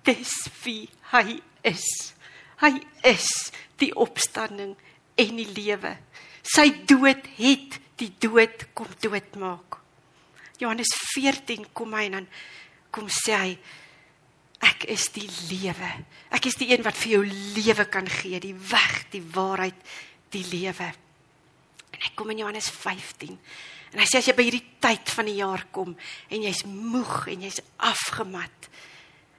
dis 0.03 0.49
wie 0.65 0.89
hy 1.13 1.41
is. 1.63 2.15
Hy 2.61 2.81
is 3.03 3.53
die 3.77 3.93
opstanding 3.95 4.77
en 5.17 5.37
die 5.37 5.53
lewe. 5.53 5.97
Sy 6.43 6.85
dood 6.87 7.27
het 7.37 7.81
die 7.97 8.13
dood 8.19 8.67
kom 8.75 8.89
doodmaak. 9.01 9.81
Johannes 10.59 10.93
14 11.15 11.67
kom 11.73 11.93
hy 11.93 12.05
en 12.05 12.13
dan 12.13 12.29
kom 12.91 13.09
sê 13.09 13.37
hy 13.37 13.59
Ek 14.65 14.87
is 14.89 15.09
die 15.13 15.29
lewe. 15.51 15.89
Ek 16.33 16.49
is 16.49 16.57
die 16.57 16.71
een 16.73 16.85
wat 16.87 16.97
vir 16.97 17.19
jou 17.19 17.23
lewe 17.27 17.85
kan 17.93 18.07
gee, 18.09 18.41
die 18.41 18.55
weg, 18.57 19.07
die 19.13 19.25
waarheid, 19.35 19.77
die 20.33 20.45
lewe. 20.49 20.89
En 21.93 22.05
hy 22.05 22.13
kom 22.17 22.33
in 22.33 22.41
Johannes 22.45 22.71
15. 22.73 23.37
En 23.93 24.03
hy 24.03 24.07
sê 24.09 24.21
as 24.21 24.29
jy 24.29 24.35
by 24.37 24.47
hierdie 24.49 24.65
tyd 24.83 25.13
van 25.15 25.29
die 25.29 25.39
jaar 25.39 25.63
kom 25.73 25.95
en 25.95 26.43
jy's 26.43 26.65
moeg 26.69 27.29
en 27.33 27.47
jy's 27.47 27.63
afgemat 27.87 28.71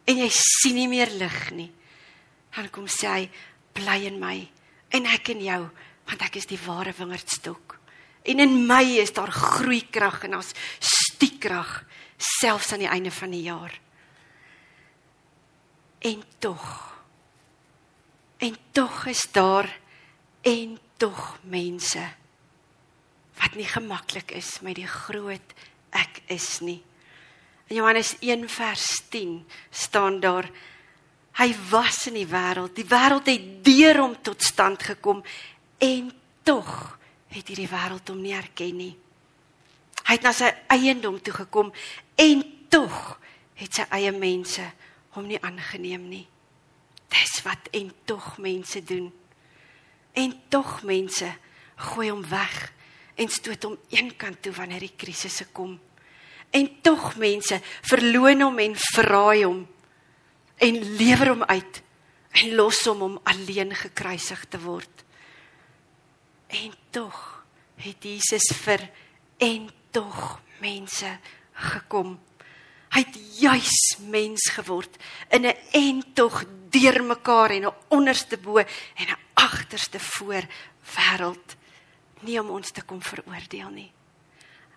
en 0.07 0.21
jy 0.23 0.29
sien 0.33 0.77
nie 0.79 0.87
meer 0.87 1.11
lig 1.19 1.39
nie, 1.53 1.67
dan 2.55 2.69
kom 2.73 2.87
sê 2.89 3.09
hy 3.11 3.25
bly 3.75 3.97
in 4.07 4.21
my 4.21 4.37
en 4.95 5.09
ek 5.11 5.33
in 5.35 5.43
jou 5.43 5.59
want 6.07 6.23
ek 6.23 6.39
is 6.39 6.47
die 6.47 6.59
ware 6.63 6.93
wingerdstok. 6.95 7.75
En 8.27 8.39
in 8.43 8.55
my 8.67 8.83
is 9.01 9.11
daar 9.15 9.31
groeikrag 9.31 10.23
en 10.27 10.39
ons 10.39 10.53
stiekrag 10.79 11.81
selfs 12.17 12.71
aan 12.73 12.85
die 12.85 12.91
einde 12.91 13.11
van 13.11 13.35
die 13.35 13.43
jaar. 13.45 13.75
En 16.07 16.23
tog. 16.37 16.63
En 18.37 18.55
tog 18.71 19.05
is 19.05 19.27
daar 19.31 19.79
en 20.41 20.79
tog 20.97 21.39
mense 21.41 22.03
wat 23.37 23.55
nie 23.55 23.67
gemaklik 23.67 24.31
is 24.31 24.59
met 24.65 24.79
die 24.79 24.87
groot 24.87 25.53
ek 25.93 26.21
is 26.33 26.59
nie. 26.63 26.79
In 27.67 27.81
Johannes 27.81 28.15
1 28.19 28.47
vers 28.49 28.85
10 29.09 29.43
staan 29.69 30.19
daar 30.23 30.47
hy 31.37 31.49
was 31.69 32.07
in 32.09 32.17
die 32.17 32.29
wêreld. 32.29 32.73
Die 32.77 32.87
wêreld 32.87 33.27
het 33.29 33.45
deur 33.65 33.99
hom 34.01 34.15
tot 34.25 34.41
stand 34.41 34.83
gekom 34.83 35.21
en 35.77 36.09
tog 36.47 36.71
het 37.33 37.51
hierdie 37.51 37.69
wêreld 37.69 38.09
hom 38.09 38.23
nie 38.23 38.33
erken 38.37 38.79
nie. 38.79 38.95
Hy 40.07 40.15
het 40.15 40.25
na 40.25 40.33
sy 40.33 40.49
eiendom 40.71 41.19
toe 41.21 41.35
gekom 41.43 41.73
en 42.15 42.43
tog 42.71 43.17
het 43.59 43.81
sy 43.81 43.85
eie 43.99 44.15
mense 44.15 44.63
hom 45.17 45.27
nie 45.29 45.39
aangeneem 45.41 46.05
nie. 46.09 46.25
Dis 47.11 47.39
wat 47.45 47.69
en 47.75 47.91
tog 48.05 48.37
mense 48.43 48.81
doen. 48.85 49.09
En 50.17 50.33
tog 50.53 50.81
mense 50.87 51.29
gooi 51.89 52.09
hom 52.09 52.23
weg 52.29 52.55
en 53.17 53.29
stoot 53.33 53.65
hom 53.65 53.77
eenkant 53.93 54.41
toe 54.45 54.53
wanneer 54.53 54.85
die 54.85 54.95
krisisse 54.97 55.47
kom. 55.53 55.77
En 56.53 56.69
tog 56.85 57.15
mense 57.19 57.59
verloon 57.89 58.45
hom 58.45 58.61
en 58.63 58.77
verraai 58.93 59.43
hom 59.45 59.65
en 60.57 60.79
lewer 60.97 61.33
hom 61.33 61.43
uit 61.43 61.81
en 62.37 62.53
los 62.57 62.79
hom 62.85 63.03
om 63.05 63.19
alleen 63.29 63.73
gekruisig 63.75 64.45
te 64.49 64.59
word. 64.61 65.03
En 66.47 66.73
tog 66.93 67.17
het 67.81 68.03
Jesus 68.03 68.47
vir 68.63 68.87
en 69.37 69.69
tog 69.93 70.39
mense 70.61 71.09
gekom. 71.53 72.17
Hy 72.97 73.03
het 73.05 73.17
juis 73.37 73.73
mens 74.09 74.49
geword 74.57 74.95
in 75.29 75.45
'n 75.45 75.53
en 75.71 76.13
tog 76.13 76.43
deurmekaar 76.69 77.51
en 77.51 77.65
'n 77.65 77.75
onderste 77.87 78.37
bo 78.37 78.57
en 78.57 79.07
'n 79.07 79.19
agterste 79.33 79.99
voor 79.99 80.43
wêreld. 80.95 81.55
nie 82.21 82.39
om 82.39 82.49
ons 82.49 82.71
te 82.71 82.81
kom 82.81 83.01
veroordeel 83.01 83.69
nie. 83.69 83.91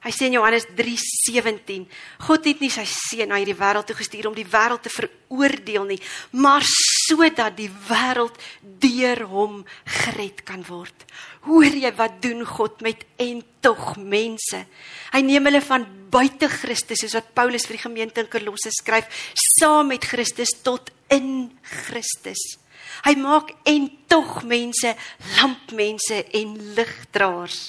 Hy 0.00 0.10
sê 0.10 0.26
in 0.26 0.32
Johannes 0.32 0.66
3:17, 0.76 1.88
God 2.18 2.44
het 2.44 2.60
nie 2.60 2.70
sy 2.70 2.84
seun 2.84 3.28
na 3.28 3.36
hierdie 3.36 3.56
wêreld 3.56 3.86
toe 3.86 3.96
gestuur 3.96 4.28
om 4.28 4.34
die 4.34 4.46
wêreld 4.48 4.82
te 4.82 4.88
veroordeel 4.88 5.84
nie, 5.84 6.00
maar 6.30 6.64
sodat 7.10 7.56
die 7.58 7.70
wêreld 7.88 8.36
deur 8.82 9.24
hom 9.30 9.60
gered 10.02 10.44
kan 10.46 10.62
word. 10.68 10.94
Hoor 11.48 11.74
jy 11.82 11.90
wat 11.98 12.20
doen 12.22 12.44
God 12.46 12.82
met 12.84 13.02
en 13.20 13.42
tog 13.64 13.96
mense? 13.98 14.62
Hy 15.10 15.22
neem 15.24 15.48
hulle 15.48 15.62
van 15.64 15.86
buite 16.10 16.50
Christus, 16.52 17.02
soos 17.02 17.16
wat 17.18 17.32
Paulus 17.36 17.66
vir 17.68 17.78
die 17.78 17.84
gemeente 17.86 18.22
in 18.22 18.30
Kolosse 18.30 18.72
skryf, 18.74 19.10
saam 19.58 19.90
met 19.92 20.06
Christus 20.06 20.54
tot 20.62 20.92
in 21.12 21.50
Christus. 21.62 22.42
Hy 23.06 23.14
maak 23.18 23.52
en 23.68 23.88
tog 24.10 24.42
mense 24.48 24.94
lampmense 25.38 26.22
en 26.36 26.56
ligdraers. 26.76 27.60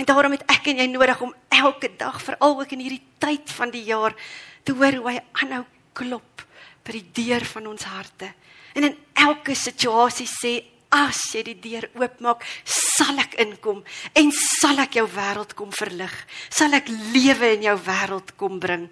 En 0.00 0.08
daarom 0.08 0.32
het 0.32 0.46
ek 0.48 0.70
en 0.72 0.80
jy 0.80 0.88
nodig 0.88 1.20
om 1.20 1.34
elke 1.52 1.90
dag, 2.00 2.16
veral 2.24 2.62
ook 2.62 2.72
in 2.72 2.84
hierdie 2.86 3.04
tyd 3.20 3.52
van 3.52 3.72
die 3.72 3.84
jaar, 3.90 4.16
te 4.64 4.72
hoor 4.76 4.96
hoe 4.96 5.10
hy 5.12 5.18
aanhou 5.42 5.64
klop 5.96 6.46
by 6.84 6.92
die 6.92 7.10
deur 7.12 7.44
van 7.44 7.66
ons 7.66 7.84
harte. 7.84 8.32
En 8.74 8.84
in 8.84 8.96
elke 9.14 9.54
situasie 9.54 10.28
sê, 10.28 10.54
as 10.90 11.20
jy 11.34 11.44
die 11.46 11.58
deur 11.62 11.86
oopmaak, 12.00 12.42
sal 12.66 13.18
ek 13.22 13.36
inkom 13.42 13.82
en 14.18 14.32
sal 14.34 14.82
ek 14.82 14.98
jou 14.98 15.06
wêreld 15.12 15.54
kom 15.58 15.70
verlig. 15.74 16.12
Sal 16.50 16.74
ek 16.74 16.90
lewe 17.14 17.54
in 17.56 17.68
jou 17.68 17.76
wêreld 17.86 18.34
kom 18.40 18.58
bring 18.62 18.88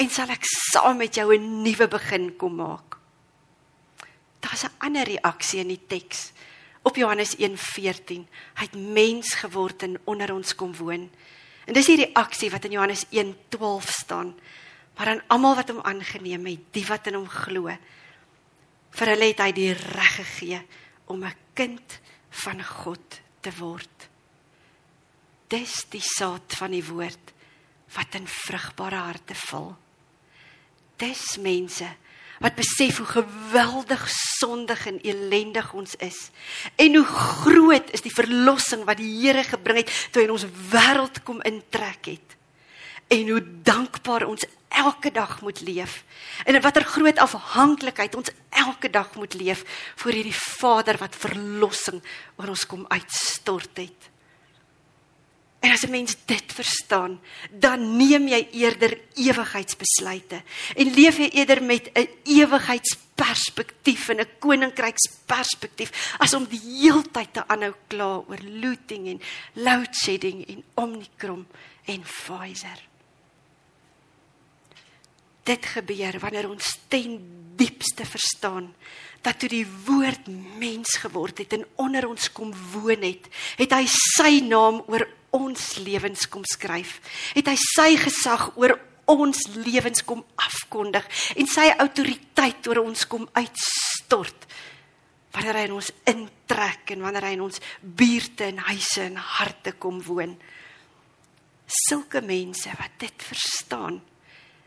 en 0.00 0.10
sal 0.10 0.32
ek 0.32 0.46
saam 0.48 0.98
met 0.98 1.14
jou 1.14 1.30
'n 1.32 1.62
nuwe 1.62 1.86
begin 1.88 2.36
kom 2.36 2.56
maak. 2.56 2.98
Daar's 4.40 4.64
'n 4.64 4.76
ander 4.78 5.04
reaksie 5.04 5.60
in 5.60 5.68
die 5.68 5.86
teks 5.86 6.32
op 6.82 6.96
Johannes 6.96 7.36
1:14. 7.38 8.26
Hy 8.54 8.64
het 8.64 8.74
mens 8.74 9.34
geword 9.34 9.82
en 9.82 10.00
onder 10.04 10.32
ons 10.32 10.54
kom 10.54 10.74
woon. 10.76 11.10
En 11.64 11.72
dis 11.72 11.86
die 11.86 12.04
reaksie 12.04 12.50
wat 12.50 12.64
in 12.64 12.70
Johannes 12.72 13.04
1:12 13.10 13.90
staan. 13.90 14.34
Maar 14.94 15.08
aan 15.08 15.22
almal 15.26 15.58
wat 15.58 15.70
hom 15.72 15.82
aangeneem 15.82 16.46
het, 16.46 16.66
die 16.76 16.86
wat 16.86 17.06
in 17.10 17.18
hom 17.18 17.28
glo, 17.28 17.72
vir 18.94 19.10
hulle 19.10 19.30
het 19.32 19.42
hy 19.42 19.50
die 19.56 19.72
reg 19.72 20.16
gegee 20.20 20.60
om 21.10 21.24
'n 21.24 21.34
kind 21.54 22.00
van 22.30 22.62
God 22.64 23.20
te 23.40 23.50
word. 23.58 24.08
Dis 25.48 25.84
die 25.90 26.02
saad 26.02 26.54
van 26.56 26.70
die 26.70 26.84
woord 26.84 27.32
wat 27.94 28.14
in 28.14 28.26
vrugbare 28.26 28.96
harte 28.96 29.34
val. 29.34 29.76
Dis 30.96 31.36
mense 31.36 31.86
wat 32.42 32.56
besef 32.58 32.98
hoe 32.98 33.06
geweldig 33.06 34.08
sondig 34.10 34.86
en 34.86 35.00
ellendig 35.02 35.72
ons 35.72 35.94
is 36.02 36.30
en 36.76 36.96
hoe 36.96 37.06
groot 37.06 37.92
is 37.94 38.02
die 38.02 38.14
verlossing 38.14 38.82
wat 38.84 38.98
die 38.98 39.12
Here 39.22 39.44
gebring 39.46 39.78
het 39.84 39.92
toe 40.10 40.22
hy 40.22 40.26
in 40.26 40.34
ons 40.34 40.46
wêreld 40.72 41.22
kom 41.22 41.40
intrek 41.46 42.10
het 42.10 42.36
en 43.08 43.28
hoe 43.28 43.42
dankbaar 43.62 44.26
ons 44.26 44.46
elke 44.68 45.10
dag 45.10 45.40
moet 45.40 45.60
leef 45.60 46.04
en 46.44 46.54
in 46.54 46.62
watter 46.62 46.84
groot 46.84 47.18
afhanklikheid 47.18 48.14
ons 48.14 48.32
elke 48.50 48.90
dag 48.90 49.14
moet 49.14 49.34
leef 49.34 49.62
voor 49.94 50.12
hierdie 50.12 50.40
Vader 50.58 50.98
wat 50.98 51.16
verlossing 51.16 52.02
oor 52.36 52.48
ons 52.48 52.66
kom 52.66 52.84
uitstort 52.88 53.76
het 53.76 54.10
En 55.64 55.70
as 55.70 55.86
'n 55.86 55.90
mens 55.90 56.16
dit 56.24 56.52
verstaan, 56.52 57.20
dan 57.50 57.96
neem 57.96 58.28
jy 58.28 58.48
eerder 58.52 59.00
ewigheidsbesluite 59.14 60.42
en 60.76 60.94
leef 60.94 61.16
jy 61.16 61.28
eerder 61.32 61.62
met 61.62 61.90
'n 61.92 62.08
ewigheidsperspektief 62.24 64.08
en 64.08 64.20
'n 64.20 64.28
koninkryksperspektief 64.38 66.16
as 66.18 66.34
om 66.34 66.44
die 66.44 66.60
heeltyd 66.60 67.32
te 67.32 67.48
aanhou 67.48 67.74
kla 67.86 68.22
oor 68.28 68.42
looting 68.42 69.08
en 69.08 69.20
load 69.52 69.94
shedding 69.96 70.46
en 70.48 70.64
Omicron 70.74 71.46
en 71.84 72.02
Pfizer. 72.02 72.93
Dit 75.44 75.66
gebeur 75.74 76.18
wanneer 76.22 76.48
ons 76.48 76.76
ten 76.88 77.18
diepste 77.56 78.06
verstaan 78.08 78.72
dat 79.24 79.38
toe 79.40 79.48
die 79.48 79.66
woord 79.86 80.26
mens 80.60 80.98
geword 81.00 81.38
het 81.40 81.54
en 81.56 81.64
onder 81.80 82.06
ons 82.08 82.28
kom 82.32 82.52
woon 82.74 83.04
het, 83.06 83.28
het 83.56 83.72
hy 83.72 83.84
sy 83.88 84.32
naam 84.44 84.82
oor 84.90 85.06
ons 85.34 85.78
lewens 85.80 86.28
kom 86.28 86.44
skryf. 86.48 86.98
Het 87.32 87.48
hy 87.48 87.56
sy 87.60 87.88
gesag 88.02 88.50
oor 88.60 88.76
ons 89.10 89.40
lewens 89.56 90.04
kom 90.04 90.22
afkondig 90.40 91.08
en 91.36 91.48
sy 91.50 91.70
autoriteit 91.72 92.68
oor 92.68 92.84
ons 92.84 93.06
kom 93.08 93.26
uitstort. 93.32 94.48
Wanneer 95.34 95.58
hy 95.58 95.64
in 95.68 95.76
ons 95.80 95.90
intrek 96.08 96.94
en 96.94 97.04
wanneer 97.04 97.28
hy 97.28 97.34
in 97.38 97.46
ons 97.48 97.62
buurte 97.80 98.48
en 98.52 98.60
huise 98.68 99.08
en 99.08 99.16
harte 99.18 99.74
kom 99.82 99.98
woon. 100.06 100.36
Sulke 101.88 102.20
mense 102.22 102.70
wat 102.78 103.00
dit 103.00 103.24
verstaan, 103.32 103.98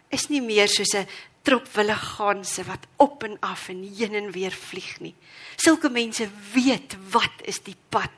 is 0.10 0.30
nie 0.30 0.41
meer 0.41 0.67
soos 0.67 0.93
'n 0.96 1.08
trop 1.48 1.67
wille 1.76 1.96
ganse 1.96 2.63
wat 2.67 2.88
op 3.00 3.24
en 3.24 3.38
af 3.39 3.70
en 3.70 3.84
heen 3.84 4.15
en 4.15 4.32
weer 4.32 4.52
vlieg 4.52 5.00
nie. 5.00 5.15
Sulke 5.56 5.89
mense 5.89 6.28
weet 6.54 6.98
wat 7.12 7.41
is 7.48 7.62
die 7.63 7.78
pad 7.89 8.12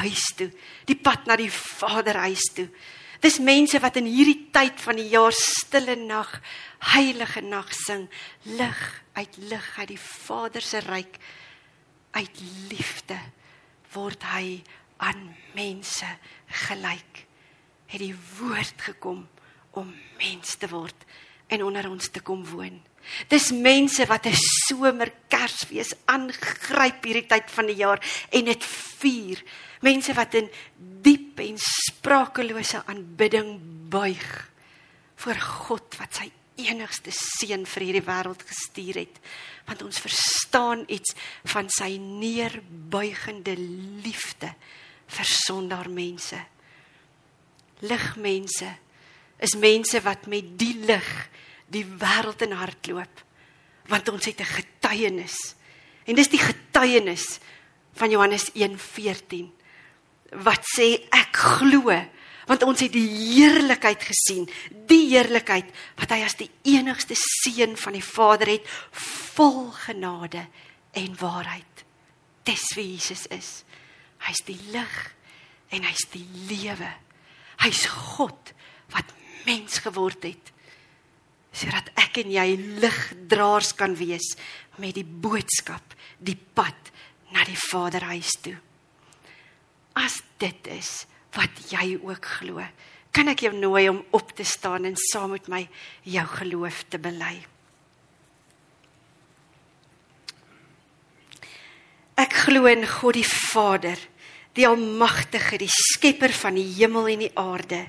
huis 0.00 0.24
toe, 0.36 0.50
die 0.88 0.96
pad 0.96 1.26
na 1.26 1.36
die 1.36 1.50
Vaderhuis 1.52 2.52
toe. 2.54 2.68
Dis 3.20 3.36
mense 3.38 3.80
wat 3.84 3.98
in 4.00 4.08
hierdie 4.08 4.48
tyd 4.52 4.80
van 4.80 4.96
die 4.96 5.10
jaar 5.12 5.34
stille 5.36 5.96
nag, 5.96 6.40
heilige 6.94 7.42
nag 7.44 7.68
sing, 7.76 8.08
lig 8.44 8.80
uit 9.12 9.36
lig 9.36 9.66
uit 9.78 9.88
die 9.88 10.00
Vader 10.00 10.64
se 10.64 10.80
ryk 10.80 11.18
uit 12.16 12.40
liefde 12.70 13.18
word 13.92 14.24
hy 14.32 14.62
aan 15.04 15.34
mense 15.52 16.08
gelyk. 16.64 17.26
Het 17.92 18.00
die 18.00 18.16
woord 18.38 18.88
gekom 18.88 19.26
om 19.76 19.92
mens 20.16 20.56
te 20.56 20.70
word 20.70 21.04
en 21.50 21.64
onder 21.66 21.88
ons 21.90 22.08
te 22.08 22.22
kom 22.24 22.44
woon. 22.46 22.78
Dis 23.28 23.50
mense 23.50 24.06
wat 24.06 24.26
'n 24.26 24.36
somer 24.66 25.12
Kersfees 25.28 25.92
aangryp 26.04 27.04
hierdie 27.04 27.26
tyd 27.26 27.50
van 27.50 27.66
die 27.66 27.76
jaar 27.76 28.00
en 28.30 28.44
dit 28.44 28.64
vier. 29.00 29.42
Mense 29.80 30.12
wat 30.14 30.34
in 30.34 30.50
diep 31.02 31.40
en 31.40 31.56
sprakelose 31.58 32.82
aanbidding 32.86 33.58
buig 33.88 34.50
voor 35.16 35.40
God 35.40 35.96
wat 35.98 36.14
sy 36.14 36.30
enigste 36.56 37.10
seun 37.10 37.66
vir 37.66 37.82
hierdie 37.82 38.04
wêreld 38.04 38.42
gestuur 38.46 38.94
het. 38.94 39.20
Want 39.66 39.82
ons 39.82 40.00
verstaan 40.00 40.84
iets 40.88 41.14
van 41.44 41.68
sy 41.68 41.96
neerbuigende 41.96 43.56
liefde 44.04 44.54
vir 45.06 45.24
sondaar 45.24 45.90
mense. 45.90 46.38
Ligmense 47.80 48.76
is 49.40 49.56
mense 49.56 50.00
wat 50.04 50.28
met 50.30 50.54
die 50.60 50.76
lig 50.84 51.08
die 51.70 51.84
wêreld 51.84 52.42
in 52.44 52.56
hardloop 52.58 53.26
want 53.90 54.08
ons 54.08 54.24
het 54.24 54.40
'n 54.40 54.44
getuienis. 54.44 55.54
En 56.06 56.14
dis 56.14 56.28
die 56.28 56.38
getuienis 56.38 57.38
van 57.92 58.10
Johannes 58.10 58.50
1:14 58.54 59.50
wat 60.30 60.62
sê 60.76 61.06
ek 61.10 61.36
glo 61.36 61.90
want 62.46 62.62
ons 62.66 62.80
het 62.80 62.92
die 62.92 63.06
heerlikheid 63.06 64.02
gesien. 64.02 64.48
Die 64.86 65.08
heerlikheid 65.12 65.70
wat 65.96 66.10
hy 66.10 66.24
as 66.24 66.34
die 66.34 66.50
enigste 66.62 67.14
seun 67.14 67.76
van 67.76 67.92
die 67.92 68.04
Vader 68.04 68.48
het 68.50 68.66
vol 69.30 69.70
genade 69.70 70.48
en 70.92 71.16
waarheid. 71.20 71.84
Dis 72.42 72.74
wie 72.74 72.88
Jesus 72.96 73.26
is. 73.30 73.62
Hy's 74.26 74.42
die 74.44 74.58
lig 74.74 75.14
en 75.70 75.86
hy's 75.86 76.06
die 76.10 76.26
lewe. 76.48 76.90
Hy's 77.62 77.86
God 77.86 78.54
wat 78.90 79.14
mens 79.46 79.82
geword 79.84 80.24
het 80.28 80.50
sodat 81.50 81.88
ek 81.98 82.20
en 82.22 82.30
jy 82.30 82.46
ligdraers 82.78 83.72
kan 83.78 83.96
wees 83.98 84.36
met 84.78 84.94
die 84.94 85.04
boodskap, 85.04 85.96
die 86.22 86.38
pad 86.38 86.92
na 87.34 87.42
die 87.46 87.58
Vaderhuis 87.58 88.36
toe. 88.42 88.54
As 89.98 90.20
dit 90.38 90.70
is 90.70 90.92
wat 91.34 91.58
jy 91.70 91.96
ook 91.98 92.28
glo, 92.38 92.62
kan 93.10 93.30
ek 93.30 93.44
jou 93.46 93.52
nooi 93.56 93.88
om 93.90 93.98
op 94.14 94.30
te 94.38 94.46
staan 94.46 94.86
en 94.86 94.98
saam 95.10 95.34
met 95.34 95.48
my 95.50 95.64
jou 96.06 96.26
geloof 96.38 96.84
te 96.90 97.00
bely. 97.02 97.34
Ek 102.20 102.36
glo 102.44 102.68
in 102.70 102.84
God 102.86 103.16
die 103.16 103.26
Vader, 103.26 103.98
die 104.54 104.66
almagtige, 104.68 105.58
die 105.62 105.70
skepper 105.72 106.34
van 106.36 106.58
die 106.58 106.66
hemel 106.76 107.08
en 107.10 107.22
die 107.24 107.34
aarde 107.38 107.84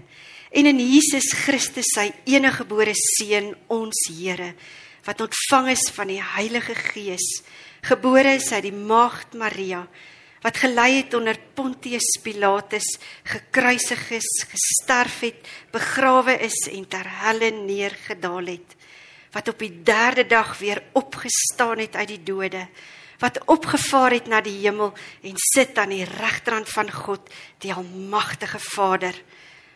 en 0.52 0.68
in 0.68 0.80
Jesus 0.80 1.32
Christus 1.46 1.94
sy 1.96 2.10
enige 2.28 2.62
gebore 2.64 2.94
seun 2.98 3.54
ons 3.72 4.06
Here 4.12 4.52
wat 5.06 5.24
ontvang 5.24 5.72
is 5.74 5.86
van 5.96 6.12
die 6.12 6.22
Heilige 6.22 6.76
Gees 6.76 7.28
gebore 7.88 8.36
is 8.38 8.52
uit 8.52 8.68
die 8.68 8.76
maagd 8.76 9.38
Maria 9.40 9.86
wat 10.42 10.58
gelei 10.58 10.90
het 10.98 11.16
onder 11.18 11.38
Pontius 11.56 12.18
Pilatus 12.24 12.88
gekruisig 13.32 14.08
is 14.20 14.30
gesterf 14.52 15.22
het 15.24 15.52
begrawe 15.74 16.36
is 16.44 16.66
en 16.72 16.88
ter 16.90 17.08
helle 17.22 17.54
neergedaal 17.62 18.54
het 18.54 18.80
wat 19.32 19.54
op 19.54 19.62
die 19.64 19.74
derde 19.88 20.28
dag 20.28 20.58
weer 20.60 20.84
opgestaan 21.00 21.80
het 21.80 21.96
uit 21.96 22.12
die 22.12 22.24
dode 22.28 22.68
wat 23.22 23.38
opgevaar 23.54 24.18
het 24.18 24.28
na 24.28 24.42
die 24.42 24.58
hemel 24.64 24.94
en 25.22 25.38
sit 25.54 25.78
aan 25.78 25.94
die 25.94 26.06
regterhand 26.10 26.70
van 26.70 26.90
God, 26.92 27.30
die 27.62 27.74
almagtige 27.74 28.60
Vader, 28.74 29.14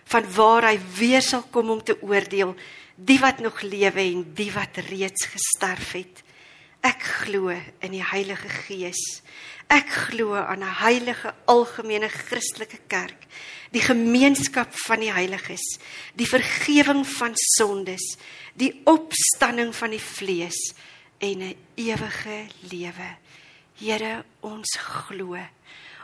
van 0.06 0.26
waar 0.36 0.70
hy 0.70 0.80
weer 0.98 1.22
sal 1.22 1.44
kom 1.52 1.70
om 1.74 1.84
te 1.84 1.98
oordeel 2.02 2.56
die 2.96 3.20
wat 3.20 3.42
nog 3.44 3.62
lewe 3.62 4.02
en 4.02 4.24
die 4.36 4.52
wat 4.56 4.78
reeds 4.90 5.28
gesterf 5.34 5.92
het. 5.98 6.22
Ek 6.86 7.02
glo 7.26 7.50
in 7.50 7.92
die 7.92 8.04
Heilige 8.04 8.50
Gees. 8.50 9.02
Ek 9.68 9.90
glo 9.90 10.36
aan 10.38 10.62
'n 10.62 10.78
heilige 10.86 11.34
algemene 11.46 12.10
Christelike 12.10 12.80
kerk, 12.88 13.26
die 13.72 13.82
gemeenskap 13.82 14.70
van 14.86 15.00
die 15.00 15.12
heiliges, 15.12 15.80
die 16.14 16.28
vergifnis 16.28 17.18
van 17.18 17.34
sondes, 17.58 18.18
die 18.54 18.82
opstanding 18.86 19.76
van 19.76 19.90
die 19.90 20.02
vlees 20.02 20.74
en 21.18 21.42
'n 21.42 21.58
ewige 21.76 22.48
lewe. 22.70 23.18
Here, 23.74 24.24
ons 24.42 24.78
glo. 24.78 25.38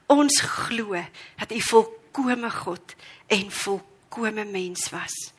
Ons 0.08 0.42
glo 0.42 1.06
dat 1.38 1.52
U 1.52 1.62
volkomme 1.62 2.50
God 2.50 2.96
en 3.28 3.52
volkomme 3.52 3.91
mens 4.20 4.90
was. 4.90 5.34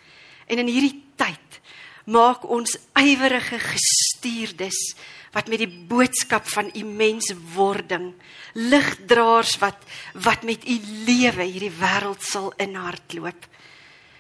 En 0.46 0.58
in 0.58 0.66
hierdie 0.66 1.02
tyd 1.16 1.61
maak 2.04 2.44
ons 2.50 2.76
ywerige 2.98 3.58
gestuurdes 3.58 4.94
wat 5.32 5.48
met 5.48 5.62
die 5.62 5.70
boodskap 5.88 6.48
van 6.52 6.70
u 6.74 6.82
menswording 6.85 8.12
ligdraers 8.58 9.56
wat 9.62 9.78
wat 10.14 10.42
met 10.42 10.66
u 10.68 10.76
lewe 11.06 11.46
hierdie 11.46 11.72
wêreld 11.78 12.22
sal 12.26 12.52
inhardloop 12.61 13.46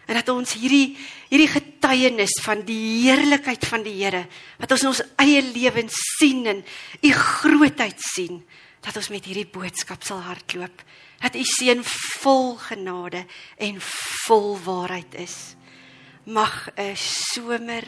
en 0.06 0.18
dat 0.18 0.30
ons 0.32 0.54
hierdie 0.60 0.96
hierdie 1.28 1.50
getuienis 1.52 2.38
van 2.44 2.64
die 2.68 2.80
heerlikheid 3.04 3.66
van 3.68 3.84
die 3.84 3.98
Here 4.00 4.24
wat 4.60 4.72
ons 4.72 4.82
in 4.84 4.92
ons 4.92 5.04
eie 5.24 5.42
lewens 5.52 5.98
sien 6.18 6.46
en 6.46 6.62
u 7.02 7.12
grootheid 7.12 8.00
sien 8.14 8.42
dat 8.82 8.96
ons 8.98 9.08
met 9.14 9.24
hierdie 9.24 9.46
boodskap 9.46 10.02
sal 10.02 10.22
hardloop. 10.26 10.82
Dat 11.22 11.38
u 11.38 11.44
seën 11.46 11.82
vol 12.20 12.56
genade 12.58 13.24
en 13.56 13.78
vol 14.26 14.56
waarheid 14.64 15.14
is. 15.14 15.54
Mag 16.26 16.68
'n 16.76 16.96
somer 16.96 17.84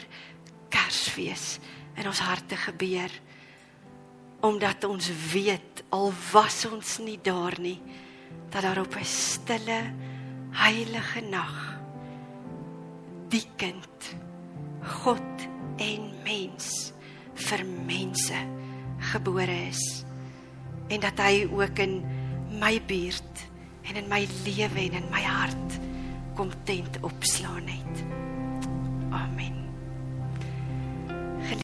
Kersfees 0.69 1.59
in 1.95 2.07
ons 2.07 2.19
harte 2.19 2.55
gebeur 2.55 3.11
omdat 4.45 4.83
ons 4.83 5.09
weet 5.31 5.83
al 5.89 6.13
was 6.31 6.65
ons 6.65 6.97
nie 7.01 7.17
daar 7.21 7.55
nie 7.59 7.79
dat 8.53 8.61
daar 8.61 8.79
op 8.83 8.95
'n 8.95 9.05
stille 9.05 9.93
heilige 10.51 11.21
nag 11.21 11.79
die 13.29 13.45
kind 13.55 14.15
God 14.83 15.47
en 15.77 16.13
mens 16.23 16.93
vir 17.33 17.65
mense 17.65 18.39
gebore 18.99 19.67
is 19.67 20.04
en 20.87 20.99
dat 20.99 21.17
hy 21.17 21.47
ook 21.51 21.79
in 21.79 22.03
my 22.59 22.81
buurt 22.87 23.47
en 23.81 23.95
in 23.95 24.07
my 24.09 24.27
lewe 24.45 24.79
en 24.87 24.97
in 25.01 25.11
my 25.11 25.21
hart 25.21 25.79
kom 26.35 26.49
tent 26.63 26.97
opslaan 27.01 27.67
het. 27.67 28.03
Amen 29.09 29.64